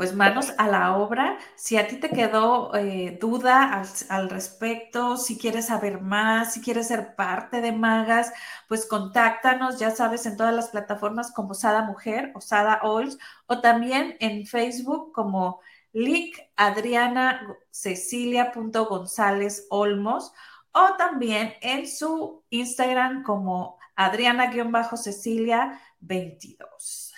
[0.00, 1.36] pues manos a la obra.
[1.56, 6.88] Si a ti te quedó eh, duda al, respecto, si quieres saber más, si quieres
[6.88, 8.32] ser parte de Magas,
[8.66, 13.60] pues contáctanos, ya sabes, en todas las plataformas como Sada Mujer o Sada Oils, o
[13.60, 15.60] también en Facebook como
[15.92, 20.32] Lick Adriana Cecilia.gonzález Olmos,
[20.72, 27.12] o también en su Instagram como Adriana-Cecilia 22.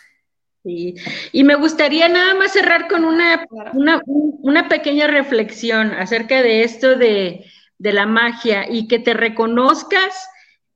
[0.63, 0.95] Sí.
[1.33, 7.45] Y me gustaría nada más cerrar con una, una, pequeña reflexión acerca de esto de,
[7.79, 10.29] de la magia y que te reconozcas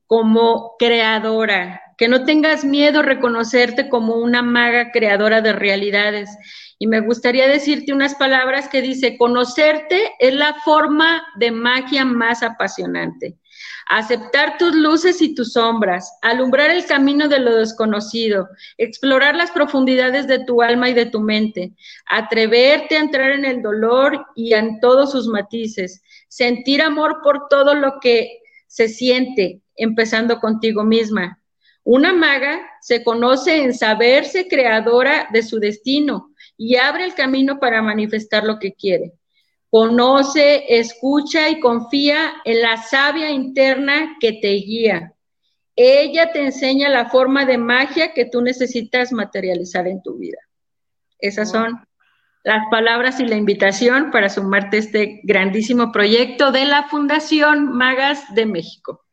[0.07, 6.31] como creadora, que no tengas miedo a reconocerte como una maga creadora de realidades.
[6.79, 12.43] Y me gustaría decirte unas palabras que dice, conocerte es la forma de magia más
[12.43, 13.37] apasionante
[13.87, 20.27] aceptar tus luces y tus sombras, alumbrar el camino de lo desconocido, explorar las profundidades
[20.27, 21.73] de tu alma y de tu mente,
[22.07, 27.75] atreverte a entrar en el dolor y en todos sus matices, sentir amor por todo
[27.75, 31.41] lo que se siente, empezando contigo misma.
[31.89, 37.81] Una maga se conoce en saberse creadora de su destino y abre el camino para
[37.81, 39.13] manifestar lo que quiere.
[39.71, 45.15] Conoce, escucha y confía en la sabia interna que te guía.
[45.77, 50.41] Ella te enseña la forma de magia que tú necesitas materializar en tu vida.
[51.21, 51.87] Esas son
[52.43, 58.35] las palabras y la invitación para sumarte a este grandísimo proyecto de la Fundación Magas
[58.35, 59.06] de México.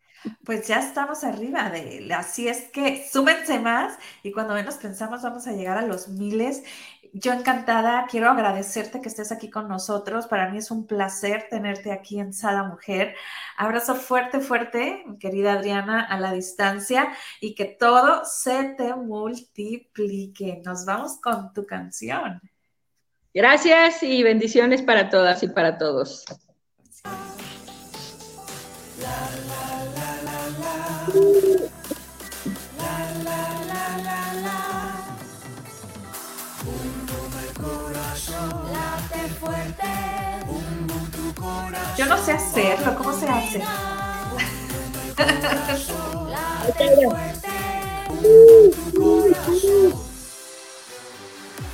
[0.43, 5.21] Pues ya estamos arriba de él, así es que súmense más y cuando menos pensamos
[5.21, 6.63] vamos a llegar a los miles
[7.15, 10.25] yo encantada, quiero agradecerte que estés aquí con nosotros.
[10.25, 13.15] Para mí es un placer tenerte aquí en Sada Mujer.
[13.55, 20.63] Abrazo fuerte, fuerte, querida Adriana, a la distancia y que todo se te multiplique.
[20.65, 22.41] Nos vamos con tu canción.
[23.31, 26.25] Gracias y bendiciones para todas y para todos.
[41.97, 43.63] Yo no sé hacerlo, ¿cómo se hace?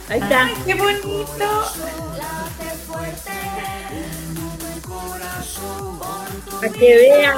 [0.10, 0.46] Ahí está.
[0.46, 1.20] Ay, ¡Qué bonito!
[6.60, 7.34] Para que vea.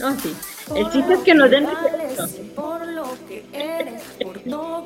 [0.00, 0.36] No, sí.
[0.74, 1.68] El chiste es que nos den
[2.56, 2.80] por